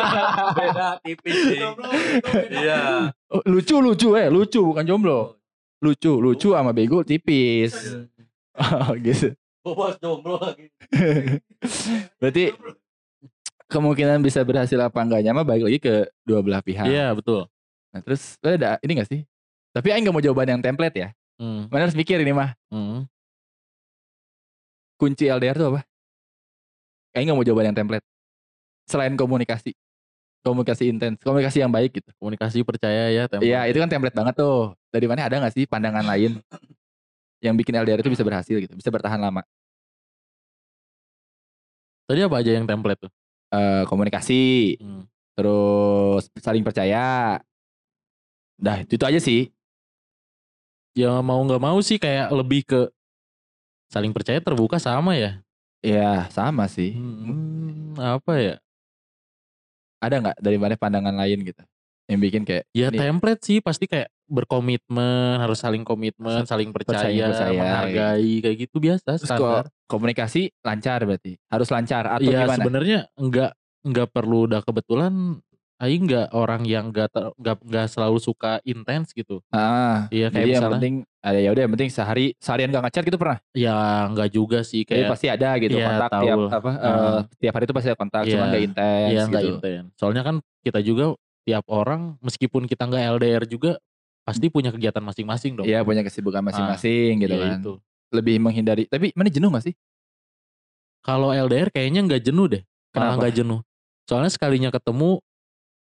Beda 0.58 0.88
tipis 1.00 1.36
sih. 1.48 1.58
Iya. 2.50 3.08
Oh, 3.30 3.42
lucu 3.46 3.78
lucu 3.80 4.18
eh, 4.18 4.28
lucu 4.28 4.60
bukan 4.60 4.84
jomblo. 4.84 5.38
Lucu, 5.82 6.18
lucu 6.20 6.52
sama 6.54 6.70
bego 6.74 7.02
tipis. 7.02 7.74
Oh, 8.52 8.92
gitu. 9.00 9.32
Bobos 9.64 9.96
jomblo 9.96 10.36
lagi. 10.36 10.68
Berarti 12.20 12.52
kemungkinan 13.72 14.20
bisa 14.20 14.44
berhasil 14.44 14.76
apa 14.76 15.00
enggaknya 15.00 15.32
mah 15.32 15.48
balik 15.48 15.64
lagi 15.64 15.78
ke 15.80 15.94
dua 16.28 16.44
belah 16.44 16.61
pihak. 16.61 16.85
Iya, 16.85 17.16
betul. 17.16 17.48
Nah, 17.96 18.00
terus 18.04 18.37
lo 18.44 18.52
ada 18.52 18.76
ini 18.85 19.00
gak 19.00 19.08
sih? 19.08 19.24
Tapi 19.72 19.88
Aing 19.88 20.04
gak 20.04 20.12
mau 20.12 20.20
jawaban 20.20 20.52
yang 20.52 20.61
template 20.61 20.96
ya. 20.96 21.08
Hmm. 21.40 21.72
Mana 21.72 21.88
harus 21.88 21.96
mikir 21.96 22.20
ini 22.20 22.37
mah. 22.37 22.52
Hmm. 22.68 23.08
Kunci 25.00 25.32
LDR 25.32 25.56
tuh 25.56 25.72
apa? 25.72 25.80
Aing 27.16 27.32
gak 27.32 27.37
mau 27.40 27.44
jawaban 27.48 27.72
yang 27.72 27.76
template. 27.76 28.04
Selain 28.85 29.16
komunikasi. 29.16 29.72
komunikasi 30.42 30.90
intens, 30.90 31.22
komunikasi 31.22 31.62
yang 31.62 31.70
baik 31.70 32.02
gitu. 32.02 32.11
Komunikasi 32.18 32.66
percaya 32.66 33.14
ya. 33.14 33.30
template. 33.30 33.46
Iya, 33.46 33.70
itu 33.70 33.78
kan 33.78 33.87
template 33.87 34.16
banget 34.18 34.35
tuh. 34.35 34.74
Dari 34.90 35.06
mana 35.06 35.30
ada 35.30 35.38
nggak 35.38 35.54
sih 35.54 35.64
pandangan 35.70 36.02
lain 36.02 36.42
yang 37.38 37.54
bikin 37.54 37.78
LDR 37.78 38.02
itu 38.02 38.11
bisa 38.11 38.26
berhasil 38.26 38.58
gitu, 38.58 38.74
bisa 38.74 38.90
bertahan 38.90 39.22
lama? 39.22 39.46
Tadi 42.11 42.26
apa 42.26 42.42
aja 42.42 42.58
yang 42.58 42.66
template 42.66 43.06
tuh? 43.06 43.12
Eh, 43.52 43.84
komunikasi, 43.84 44.80
Hmm. 44.80 45.04
terus 45.36 46.24
saling 46.40 46.64
percaya. 46.64 47.36
Dah, 48.56 48.80
itu, 48.80 48.96
itu 48.96 49.04
aja 49.04 49.20
sih. 49.20 49.52
Ya 50.96 51.20
mau 51.20 51.40
nggak 51.44 51.60
mau 51.60 51.76
sih 51.84 52.00
kayak 52.00 52.32
lebih 52.32 52.64
ke 52.64 52.80
saling 53.92 54.12
percaya 54.16 54.40
terbuka 54.40 54.80
sama 54.80 55.20
ya. 55.20 55.44
Ya, 55.84 56.32
sama 56.32 56.64
sih. 56.64 56.96
Hmm, 56.96 57.92
apa 58.00 58.32
ya? 58.40 58.54
Ada 60.00 60.16
nggak 60.20 60.36
dari 60.40 60.56
mana 60.56 60.74
pandangan 60.80 61.12
lain 61.12 61.44
gitu? 61.44 61.60
Yang 62.04 62.20
bikin 62.20 62.42
kayak 62.42 62.64
Ya 62.70 62.88
Ini- 62.88 62.98
template 62.98 63.42
sih 63.42 63.58
pasti 63.58 63.86
kayak 63.86 64.10
berkomitmen, 64.26 65.38
harus 65.38 65.58
saling 65.58 65.82
komitmen, 65.82 66.42
saling 66.44 66.70
percaya, 66.70 66.98
Percaya, 66.98 67.24
percaya, 67.26 67.52
menghargai 67.54 68.32
kayak 68.40 68.56
gitu 68.58 68.76
biasa 68.78 69.16
terus 69.16 69.28
standar. 69.28 69.68
komunikasi 69.86 70.50
lancar 70.60 70.98
berarti. 71.02 71.36
Harus 71.46 71.68
lancar 71.68 72.04
atau 72.10 72.24
Iya 72.24 72.42
gimana? 72.42 72.56
sebenarnya 72.56 72.98
enggak 73.14 73.50
enggak 73.82 74.08
perlu 74.08 74.46
udah 74.46 74.60
kebetulan 74.60 75.38
Aing 75.76 76.06
enggak 76.06 76.30
orang 76.30 76.62
yang 76.62 76.88
enggak 76.88 77.10
ter- 77.10 77.34
enggak 77.34 77.58
enggak 77.60 77.86
selalu 77.88 78.18
suka 78.18 78.62
intens 78.62 79.10
gitu. 79.10 79.42
Ah, 79.48 80.06
Iya 80.08 80.30
kayak 80.30 80.32
jadi 80.32 80.46
yang 80.48 80.54
misalnya 80.56 80.74
penting 80.78 80.94
ada 81.20 81.38
ya 81.38 81.50
udah 81.50 81.62
yang 81.62 81.72
penting 81.72 81.90
sehari 81.90 82.26
seharian 82.36 82.70
gak 82.70 82.82
ngechat 82.84 83.02
gitu 83.02 83.18
pernah. 83.18 83.38
ya 83.50 83.76
enggak 84.06 84.28
juga 84.30 84.58
sih 84.62 84.82
Jadi 84.82 84.90
kayak 84.96 85.10
pasti 85.10 85.26
ada 85.26 85.50
gitu 85.58 85.74
Iya, 85.74 85.86
kontak 85.88 86.10
tahu. 86.12 86.22
tiap 86.22 86.38
apa 86.52 86.70
eh, 86.72 86.86
Ah. 86.86 87.20
tiap 87.36 87.52
hari 87.52 87.64
itu 87.64 87.74
pasti 87.74 87.88
ada 87.88 87.98
kontak, 87.98 88.22
Iya. 88.22 88.32
cuma 88.32 88.44
gak 88.48 88.62
intens 88.62 89.10
ya 89.10 89.22
enggak 89.26 89.42
gitu. 89.42 89.52
intens. 89.52 89.86
Soalnya 89.96 90.22
kan 90.22 90.36
kita 90.60 90.78
juga 90.80 91.04
tiap 91.42 91.64
orang 91.66 92.16
meskipun 92.18 92.64
kita 92.64 92.87
enggak 92.87 93.18
LDR 93.18 93.44
juga 93.44 93.78
pasti 94.22 94.46
punya 94.46 94.70
kegiatan 94.70 95.02
masing-masing 95.02 95.59
dong. 95.59 95.66
Iya 95.66 95.83
punya 95.83 96.00
kesibukan 96.00 96.40
masing-masing 96.40 97.18
gitu 97.20 97.35
Iya, 97.35 97.42
kan. 97.48 97.59
itu. 97.59 97.72
Lebih 98.12 98.37
menghindari. 98.38 98.85
Tapi 98.87 99.11
mana 99.12 99.26
jenuh 99.26 99.50
gak 99.50 99.66
sih? 99.66 99.74
Kalau 101.02 101.35
LDR 101.35 101.68
kayaknya 101.68 102.00
enggak 102.00 102.22
jenuh 102.22 102.46
deh. 102.46 102.62
Kenapa? 102.94 103.18
enggak 103.18 103.35
jenuh. 103.35 103.61
Soalnya 104.07 104.31
sekalinya 104.31 104.70
ketemu 104.70 105.18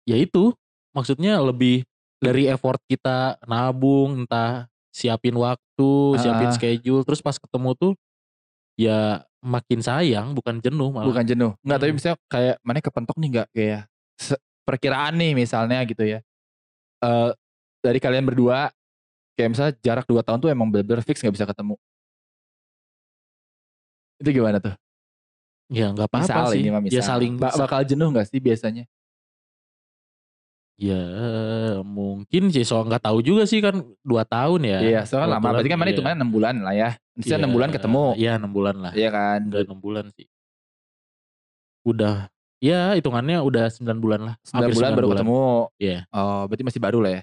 ya 0.04 0.16
itu 0.16 0.52
maksudnya 0.92 1.40
lebih 1.40 1.88
dari 2.18 2.48
effort 2.48 2.80
kita 2.84 3.40
nabung 3.44 4.24
entah 4.24 4.68
siapin 4.92 5.36
waktu, 5.36 5.92
siapin 6.18 6.50
Ah. 6.50 6.54
schedule 6.54 7.04
terus 7.04 7.20
pas 7.20 7.36
ketemu 7.36 7.72
tuh 7.74 7.92
ya 8.76 9.24
makin 9.40 9.80
sayang 9.80 10.36
bukan 10.36 10.60
jenuh 10.60 10.92
malah. 10.92 11.08
Bukan 11.08 11.24
jenuh. 11.24 11.52
Enggak, 11.64 11.78
tapi 11.78 11.90
Hmm. 11.92 11.96
misalnya 11.96 12.18
kayak 12.28 12.56
mana 12.60 12.78
kepentok 12.80 13.16
nih 13.16 13.28
enggak 13.32 13.48
kayak 13.54 13.82
se- 14.18 14.40
perkiraan 14.66 15.14
nih 15.14 15.32
misalnya 15.38 15.78
gitu 15.86 16.02
ya. 16.02 16.18
Eh 17.00 17.30
dari 17.78 18.02
kalian 18.02 18.26
berdua 18.26 18.74
kayak 19.38 19.50
misalnya 19.54 19.74
jarak 19.78 20.04
2 20.10 20.26
tahun 20.26 20.42
tuh 20.42 20.50
emang 20.50 20.66
bener-bener 20.66 21.06
fix 21.06 21.22
gak 21.22 21.30
bisa 21.30 21.46
ketemu. 21.46 21.78
Itu 24.18 24.28
gimana 24.34 24.58
tuh? 24.58 24.74
Ya 25.70 25.90
nggak 25.90 26.08
apa-apa 26.10 26.50
sih. 26.54 26.62
ini 26.62 26.70
mah 26.74 26.82
misal. 26.82 26.98
Ya 26.98 27.02
saling 27.04 27.38
Ba- 27.38 27.54
bakal 27.54 27.86
jenuh 27.86 28.10
gak 28.10 28.26
sih 28.26 28.42
biasanya? 28.42 28.84
ya 30.76 31.00
mungkin 31.80 32.52
sih 32.52 32.60
soal 32.60 32.84
nggak 32.84 33.08
tahu 33.08 33.24
juga 33.24 33.48
sih 33.48 33.64
kan 33.64 33.80
dua 34.04 34.28
tahun 34.28 34.60
ya. 34.60 34.78
Iya, 34.84 35.00
soalnya 35.08 35.40
lama. 35.40 35.56
Berarti 35.56 35.72
kan 35.72 35.78
mana 35.80 35.88
iya. 35.88 35.94
hitungannya 35.96 36.18
6 36.20 36.32
bulan 36.36 36.54
lah 36.60 36.74
ya. 36.76 36.90
Misalnya 37.16 37.32
Iya, 37.32 37.44
6 37.48 37.56
bulan 37.56 37.70
ketemu. 37.72 38.04
Iya 38.12 38.32
enam 38.36 38.52
bulan 38.52 38.76
lah. 38.84 38.92
Iya 38.92 39.08
kan? 39.08 39.40
Enggak 39.48 39.62
enam 39.64 39.80
bulan 39.80 40.04
sih. 40.12 40.26
Udah 41.88 42.28
ya 42.58 42.96
hitungannya 42.96 43.38
udah 43.40 43.68
9 43.68 43.98
bulan 43.98 44.20
lah. 44.22 44.34
9 44.42 44.56
Hampir 44.56 44.74
bulan 44.74 44.90
9 44.92 44.98
baru 44.98 45.06
ketemu. 45.12 45.40
Iya. 45.76 45.98
Oh, 46.10 46.42
berarti 46.48 46.64
masih 46.64 46.80
baru 46.80 46.98
lah 47.00 47.12
ya. 47.18 47.22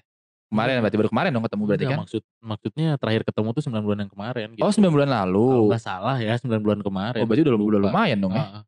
Kemarin 0.54 0.74
Iya. 0.78 0.82
berarti 0.86 0.98
baru 1.02 1.10
kemarin 1.10 1.30
dong 1.34 1.46
ketemu 1.50 1.64
berarti 1.66 1.84
Enggak, 1.84 1.94
kan? 1.98 2.04
maksud 2.06 2.22
maksudnya 2.38 2.88
terakhir 3.02 3.22
ketemu 3.26 3.48
tuh 3.52 3.64
9 3.66 3.82
bulan 3.82 4.00
yang 4.06 4.12
kemarin 4.14 4.48
gitu. 4.54 4.62
Oh, 4.62 4.70
9 4.70 4.94
bulan 4.94 5.10
Kalau 5.10 5.26
lalu. 5.26 5.50
nggak 5.74 5.82
salah 5.82 6.18
ya 6.22 6.34
9 6.38 6.62
bulan 6.62 6.80
kemarin. 6.86 7.22
Oh, 7.22 7.26
berarti 7.26 7.42
udah, 7.42 7.54
udah 7.58 7.80
lumayan 7.82 8.18
dong 8.22 8.34
ya. 8.38 8.62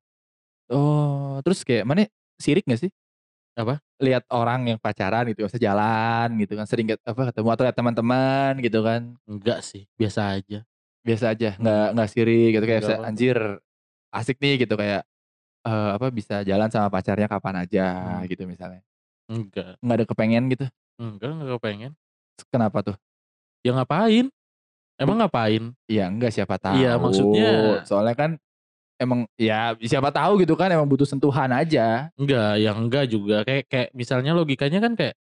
Oh, 0.73 1.37
terus 1.45 1.61
kayak 1.61 1.85
mana 1.85 2.09
sirik 2.41 2.65
gak 2.65 2.81
sih? 2.81 2.91
Apa? 3.55 3.79
Lihat 4.01 4.25
orang 4.33 4.67
yang 4.67 4.77
pacaran 4.81 5.29
gitu, 5.29 5.45
maksudnya 5.45 5.71
jalan 5.71 6.27
gitu 6.41 6.57
kan, 6.59 6.65
sering 6.67 6.89
apa 6.91 7.21
ketemu 7.31 7.47
atau 7.53 7.63
lihat 7.63 7.77
teman-teman 7.77 8.51
gitu 8.59 8.83
kan. 8.83 9.15
Enggak 9.23 9.63
sih, 9.63 9.85
biasa 9.95 10.35
aja. 10.35 10.65
Biasa 11.05 11.25
aja, 11.31 11.53
nggak 11.55 11.87
nggak 11.95 12.07
sirik 12.09 12.49
gitu 12.57 12.65
kayak 12.65 12.81
Nggak 12.81 12.89
bisa, 12.89 12.95
apa-apa. 12.97 13.09
anjir 13.13 13.37
asik 14.11 14.37
nih 14.41 14.65
gitu 14.65 14.73
kayak 14.73 15.05
eh, 15.65 15.89
apa 15.97 16.07
bisa 16.13 16.45
jalan 16.45 16.69
sama 16.69 16.87
pacarnya 16.87 17.25
kapan 17.25 17.65
aja 17.65 17.85
Hmm. 18.21 18.29
gitu 18.29 18.45
misalnya. 18.45 18.81
Enggak. 19.25 19.81
Nggak 19.81 19.97
ada 19.97 20.05
kepengen 20.05 20.43
gitu. 20.53 20.65
Enggak, 21.01 21.29
enggak 21.33 21.49
kepengen. 21.59 21.91
Kenapa 22.53 22.77
tuh? 22.85 22.95
Ya 23.65 23.73
ngapain? 23.73 24.29
Emang 24.95 25.17
ngapain? 25.19 25.73
Ya 25.89 26.07
enggak 26.07 26.31
siapa 26.31 26.55
tahu. 26.55 26.77
Iya, 26.77 26.95
maksudnya- 27.01 27.83
soalnya 27.83 28.15
kan 28.15 28.31
emang 28.95 29.27
ya 29.35 29.75
siapa 29.83 30.07
tahu 30.07 30.39
gitu 30.39 30.55
kan 30.55 30.71
emang 30.71 30.87
butuh 30.87 31.03
sentuhan 31.03 31.51
aja. 31.51 32.13
Enggak, 32.15 32.53
yang 32.61 32.77
enggak 32.79 33.05
juga. 33.11 33.43
Kayak 33.43 33.65
kayak 33.67 33.89
misalnya 33.91 34.31
logikanya 34.31 34.79
kan 34.79 34.93
kayak 34.95 35.15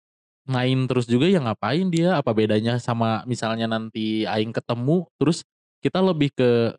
main 0.50 0.90
terus 0.90 1.06
juga 1.06 1.30
ya 1.30 1.40
ngapain 1.40 1.88
dia? 1.88 2.18
Apa 2.20 2.34
bedanya 2.34 2.82
sama 2.82 3.22
misalnya 3.24 3.70
nanti 3.70 4.26
aing 4.26 4.52
ketemu 4.52 5.06
terus 5.22 5.46
kita 5.80 6.02
lebih 6.02 6.34
ke 6.36 6.74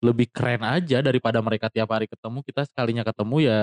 lebih 0.00 0.26
keren 0.28 0.62
aja 0.62 0.98
daripada 1.00 1.38
mereka 1.38 1.66
tiap 1.66 1.88
hari 1.88 2.06
ketemu 2.06 2.38
kita 2.40 2.62
sekalinya 2.64 3.02
ketemu 3.02 3.36
ya 3.42 3.60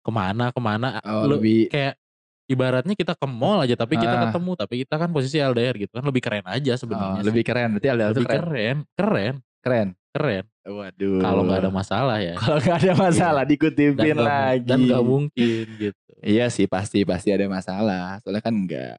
ke 0.00 0.10
mana 0.10 0.48
ke 0.48 0.60
mana 0.60 1.00
Oh, 1.00 1.24
lebih 1.26 1.66
kayak 1.66 1.96
ibaratnya 2.44 2.92
kita 2.92 3.12
ke 3.12 3.24
mall 3.24 3.60
aja 3.60 3.72
tapi 3.72 3.96
kita 3.96 4.12
Ah. 4.12 4.22
ketemu 4.28 4.50
tapi 4.54 4.74
kita 4.78 4.94
kan 4.94 5.08
posisi 5.08 5.38
LDR 5.38 5.72
gitu 5.78 5.90
kan 5.90 6.04
lebih 6.04 6.20
keren 6.20 6.44
aja 6.44 6.72
oh, 6.72 6.78
sebenarnya 6.78 7.16
sih. 7.18 7.26
lebih 7.26 7.42
keren. 7.42 7.68
Berarti 7.72 7.88
LDR 7.88 8.10
lebih 8.10 8.26
keren. 8.26 8.44
keren 8.44 8.78
keren 8.92 9.34
Keren. 9.64 9.88
keren 10.12 10.44
Waduh. 10.62 11.18
kalau 11.18 11.40
nggak 11.42 11.58
ada 11.58 11.72
masalah 11.72 12.16
ya 12.18 12.36
Kalau 12.36 12.58
nggak 12.58 12.76
ada 12.78 12.92
masalah 13.02 13.42
dan 13.42 13.50
dikutipin 13.50 14.14
mu- 14.14 14.22
lagi. 14.22 14.64
dan 14.66 14.78
nggak 14.82 15.02
mungkin 15.02 15.64
gitu 15.78 16.00
Iya 16.20 16.48
sih 16.48 16.64
pasti 16.64 17.04
pasti 17.04 17.28
ada 17.30 17.44
masalah. 17.46 18.16
Soalnya 18.20 18.40
kan 18.40 18.56
nggak 18.58 18.96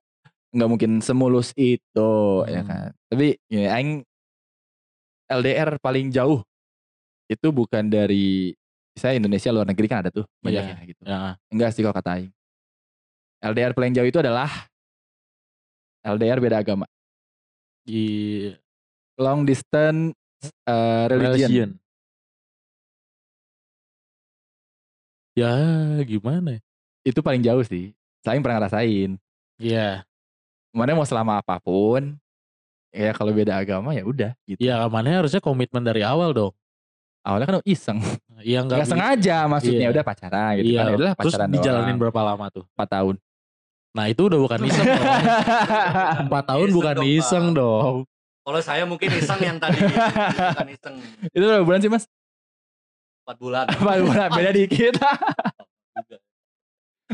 nggak 0.51 0.69
mungkin 0.71 0.91
semulus 0.99 1.54
itu 1.54 2.12
ya 2.43 2.62
Hmm. 2.62 2.67
kan. 2.67 2.89
Tapi 3.06 3.28
ya, 3.47 3.69
aing 3.71 4.01
LDR 5.28 5.78
paling 5.80 6.10
jauh 6.10 6.45
itu 7.26 7.48
bukan 7.50 7.86
dari 7.86 8.54
saya 8.94 9.18
Indonesia 9.18 9.52
luar 9.52 9.68
negeri 9.68 9.88
kan 9.88 10.00
ada 10.02 10.12
tuh 10.12 10.24
banyak 10.40 10.62
Iya. 10.62 10.72
ya 10.72 10.84
gitu. 10.86 11.02
ya 11.04 11.20
Enggak 11.52 11.70
sih 11.74 11.82
kalau 11.82 11.96
kata 11.96 12.12
aing. 12.16 12.32
LDR 13.42 13.74
paling 13.74 13.94
jauh 13.94 14.08
itu 14.08 14.18
adalah 14.18 14.50
LDR 16.02 16.40
beda 16.40 16.60
agama. 16.60 16.86
di 17.86 18.50
Long 19.16 19.46
distance 19.46 20.18
uh, 20.66 21.06
religion. 21.06 21.48
religion. 21.48 21.70
Ya 25.36 25.54
gimana 26.02 26.58
ya? 26.58 26.62
Itu 27.06 27.20
paling 27.22 27.44
jauh 27.44 27.62
sih. 27.62 27.92
Saya 28.24 28.40
pernah 28.40 28.64
ngerasain. 28.64 29.20
Ya, 29.62 30.02
Mana 30.76 30.92
mau 30.92 31.08
selama 31.08 31.40
apa 31.40 31.56
pun, 31.64 32.20
ya 32.92 33.16
kalau 33.16 33.32
beda 33.32 33.56
agama 33.56 33.96
ya 33.96 34.04
udah 34.04 34.32
gitu. 34.44 34.60
ya 34.60 34.84
mana 34.92 35.24
harusnya 35.24 35.40
komitmen 35.40 35.80
dari 35.80 36.04
awal 36.04 36.36
dong. 36.36 36.52
Awalnya 37.26 37.48
kan 37.48 37.56
iseng, 37.66 38.00
Ya 38.40 38.62
nggak 38.62 38.78
nggak 38.78 38.88
sengaja 38.88 39.38
maksudnya 39.50 39.82
Iya. 39.82 39.90
udah 39.90 40.04
pacaran 40.06 40.52
gitu 40.56 40.68
Iya. 40.70 40.78
kan. 40.78 40.86
Ya 40.86 40.94
Terus 40.94 41.12
pacaran 41.34 41.50
dijalanin 41.50 41.88
doang. 41.88 42.00
berapa 42.00 42.20
lama 42.24 42.46
tuh? 42.48 42.64
4 42.72 42.88
tahun. 42.88 43.16
Nah 43.92 44.06
itu 44.06 44.22
udah 44.24 44.38
bukan 44.38 44.60
iseng 44.62 44.86
dong. 44.86 45.02
Empat 46.24 46.44
tahun 46.46 46.64
Iseng 46.64 46.76
bukan 46.78 46.94
dong, 46.94 47.08
iseng 47.08 47.46
Pak. 47.48 47.56
dong. 47.58 47.96
Kalau 48.46 48.60
saya 48.62 48.84
mungkin 48.86 49.10
iseng 49.10 49.42
yang 49.42 49.58
tadi 49.58 49.82
bukan 49.82 50.68
iseng 50.78 50.96
Itu 51.28 51.42
berapa 51.42 51.66
bulan 51.66 51.80
sih 51.82 51.90
mas? 51.90 52.06
4 53.26 53.42
bulan. 53.42 53.66
4 53.74 54.06
bulan, 54.06 54.28
beda 54.30 54.52
dikit. 54.54 54.94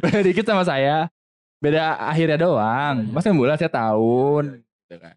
beda 0.04 0.20
dikit 0.22 0.44
sama 0.44 0.64
saya. 0.64 1.08
Beda 1.62 1.96
akhirnya 1.96 2.36
doang. 2.36 3.08
Mas 3.08 3.22
kan 3.22 3.32
bulan 3.32 3.56
saya 3.56 3.70
tahun. 3.70 4.60
Gitu 4.60 4.96
kan. 4.98 5.16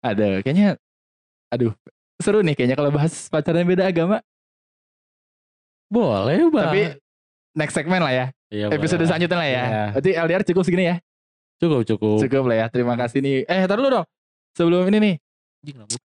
Ada, 0.00 0.40
kayaknya, 0.40 0.78
aduh 1.48 1.72
seru 2.18 2.40
nih 2.40 2.54
kayaknya 2.54 2.76
kalau 2.76 2.90
bahas 2.90 3.28
pacaran 3.28 3.64
beda 3.64 3.86
agama. 3.86 4.20
Boleh 5.86 6.50
bang. 6.50 6.66
Tapi 6.66 6.80
next 7.54 7.74
segmen 7.74 8.02
lah 8.02 8.12
ya. 8.12 8.26
Iya, 8.50 8.66
Episode 8.70 9.02
boleh. 9.02 9.08
selanjutnya 9.10 9.38
lah 9.38 9.48
ya. 9.48 9.54
Iya. 9.62 9.84
Berarti 9.94 10.10
LDR 10.18 10.42
cukup 10.46 10.62
segini 10.66 10.84
ya. 10.86 10.96
Cukup 11.56 11.80
cukup. 11.86 12.16
Cukup 12.22 12.42
lah 12.50 12.56
ya. 12.56 12.66
Terima 12.70 12.94
kasih 12.94 13.18
nih. 13.22 13.36
Eh, 13.46 13.64
taruh 13.66 13.82
dulu 13.82 13.90
dong. 14.02 14.06
Sebelum 14.54 14.86
ini 14.90 14.98
nih. 14.98 15.14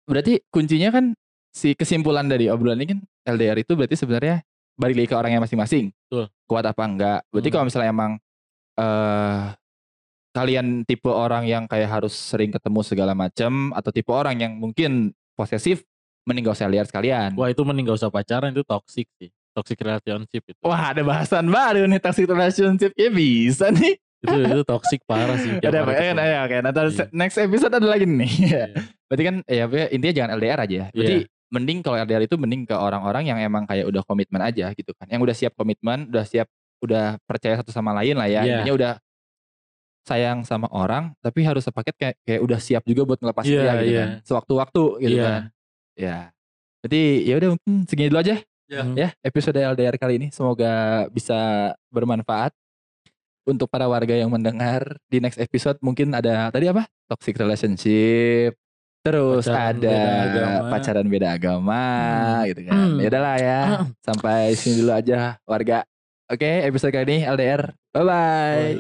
Berarti 0.05 0.41
kuncinya 0.49 0.89
kan 0.93 1.05
si 1.51 1.75
kesimpulan 1.75 2.31
dari 2.31 2.47
obrolan 2.49 2.81
ini 2.81 2.87
kan 2.95 2.99
LDR 3.27 3.59
itu 3.61 3.75
berarti 3.75 3.99
sebenarnya 3.99 4.41
balik 4.79 4.97
lagi 4.97 5.09
ke 5.11 5.17
orangnya 5.17 5.41
masing-masing. 5.43 5.93
Betul. 6.09 6.33
Kuat 6.49 6.65
apa 6.65 6.83
enggak. 6.87 7.21
Berarti 7.29 7.49
Hmm. 7.51 7.55
kalau 7.57 7.65
misalnya 7.69 7.91
emang 7.93 8.13
eh 8.81 9.43
kalian 10.31 10.87
tipe 10.87 11.11
orang 11.11 11.43
yang 11.45 11.67
kayak 11.67 11.91
harus 11.91 12.15
sering 12.15 12.55
ketemu 12.55 12.81
segala 12.87 13.13
macam 13.19 13.75
atau 13.75 13.91
tipe 13.91 14.09
orang 14.15 14.39
yang 14.39 14.53
mungkin 14.57 15.11
posesif 15.35 15.83
mending 16.23 16.45
gak 16.45 16.57
usah 16.57 16.67
LDR 16.67 16.87
sekalian. 16.87 17.31
Wah 17.35 17.49
itu 17.49 17.63
mending 17.63 17.85
gak 17.87 17.99
usah 17.99 18.09
pacaran 18.09 18.51
itu 18.51 18.63
toxic 18.63 19.07
sih. 19.17 19.31
toxic 19.51 19.83
relationship 19.83 20.43
itu. 20.47 20.61
Wah 20.63 20.95
ada 20.95 21.03
bahasan 21.03 21.51
baru 21.51 21.83
nih 21.85 21.99
toxic 21.99 22.25
relationship. 22.25 22.95
Ya 22.95 23.11
bisa 23.11 23.69
nih. 23.69 23.99
itu 24.21 24.37
itu 24.37 24.63
toxic 24.63 25.01
parah 25.05 25.35
sih. 25.37 25.59
Ada 25.59 25.81
apa? 25.81 25.91
Ketemu. 25.91 26.21
ya, 26.21 26.39
oke. 26.45 26.57
Nanti 26.61 26.81
Iya. 26.87 27.05
next 27.11 27.37
episode 27.37 27.73
ada 27.73 27.89
lagi 27.89 28.05
nih. 28.07 28.31
Iya. 28.47 28.65
Berarti 29.11 29.23
kan 29.25 29.37
ya 29.49 29.65
ya, 29.67 29.87
intinya 29.91 30.15
jangan 30.15 30.31
LDR 30.37 30.59
aja 30.61 30.75
ya. 30.77 30.87
Berarti 30.93 31.17
Iya. 31.19 31.29
mending 31.51 31.79
kalau 31.83 31.97
LDR 31.99 32.23
itu 32.23 32.37
mending 32.39 32.63
ke 32.63 32.77
orang-orang 32.77 33.27
yang 33.27 33.39
emang 33.43 33.67
kayak 33.67 33.91
udah 33.91 34.03
komitmen 34.05 34.39
aja 34.39 34.71
gitu 34.71 34.93
kan. 34.95 35.09
Yang 35.11 35.21
udah 35.27 35.35
siap 35.35 35.53
komitmen, 35.59 35.99
udah 36.07 36.23
siap 36.23 36.47
udah 36.81 37.19
percaya 37.27 37.59
satu 37.59 37.73
sama 37.75 37.91
lain 37.97 38.15
lah 38.15 38.29
ya. 38.31 38.47
Iya. 38.47 38.55
Intinya 38.63 38.75
udah 38.77 38.93
sayang 40.07 40.43
sama 40.45 40.67
orang 40.73 41.13
tapi 41.21 41.45
harus 41.45 41.63
sepaket 41.63 41.95
kayak 41.95 42.17
kayak 42.25 42.41
udah 42.41 42.59
siap 42.59 42.83
juga 42.85 43.03
buat 43.05 43.19
ngelepas 43.21 43.45
Iya, 43.45 43.61
dia 43.61 43.73
gitu 43.75 43.85
iya. 43.91 43.99
kan. 44.01 44.09
Sewaktu-waktu 44.25 44.83
gitu 45.01 45.17
Iya. 45.19 45.25
kan. 45.27 45.43
Ya. 46.01 46.33
Berarti 46.81 47.03
ya 47.23 47.35
udah 47.37 47.49
mungkin 47.53 47.75
segini 47.85 48.09
dulu 48.09 48.21
aja 48.21 48.37
Ya. 48.71 48.81
Hmm. 48.81 48.95
ya 48.95 49.11
episode 49.21 49.59
LDR 49.59 49.99
kali 49.99 50.17
ini. 50.17 50.29
Semoga 50.31 51.05
bisa 51.11 51.37
bermanfaat 51.91 52.55
untuk 53.43 53.67
para 53.67 53.85
warga 53.85 54.15
yang 54.15 54.31
mendengar 54.31 54.95
di 55.07 55.19
next 55.19 55.37
episode. 55.37 55.75
Mungkin 55.79 56.09
ada 56.11 56.49
tadi 56.49 56.71
apa? 56.71 56.87
Toxic 57.07 57.35
relationship 57.37 58.55
terus 59.01 59.49
Pacaran 59.49 59.81
ada 59.81 59.81
beda 59.81 60.05
agama. 60.23 60.69
pacaran 60.71 61.07
beda 61.09 61.29
agama 61.33 61.83
Hmm. 61.83 62.47
gitu 62.47 62.61
kan. 62.63 62.73
Hmm. 62.73 62.97
ya 62.97 63.07
udahlah 63.09 63.37
ya. 63.37 63.61
Sampai 64.01 64.41
sini 64.55 64.75
dulu 64.79 64.93
aja 64.95 65.19
warga. 65.45 65.79
Oke 66.31 66.63
episode 66.63 66.95
kali 66.95 67.05
ini 67.05 67.19
LDR 67.25 67.75
bye 67.91 68.05
bye. 68.07 68.71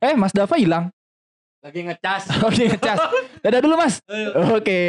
Eh 0.00 0.14
Mas 0.16 0.32
Dava 0.32 0.56
hilang. 0.56 0.88
Lagi 1.60 1.84
ngecas. 1.84 2.24
oke 2.46 2.62
ngecas. 2.72 2.98
Dadah 3.38 3.60
dulu 3.60 3.74
Mas. 3.76 4.00
Oke 4.50 4.80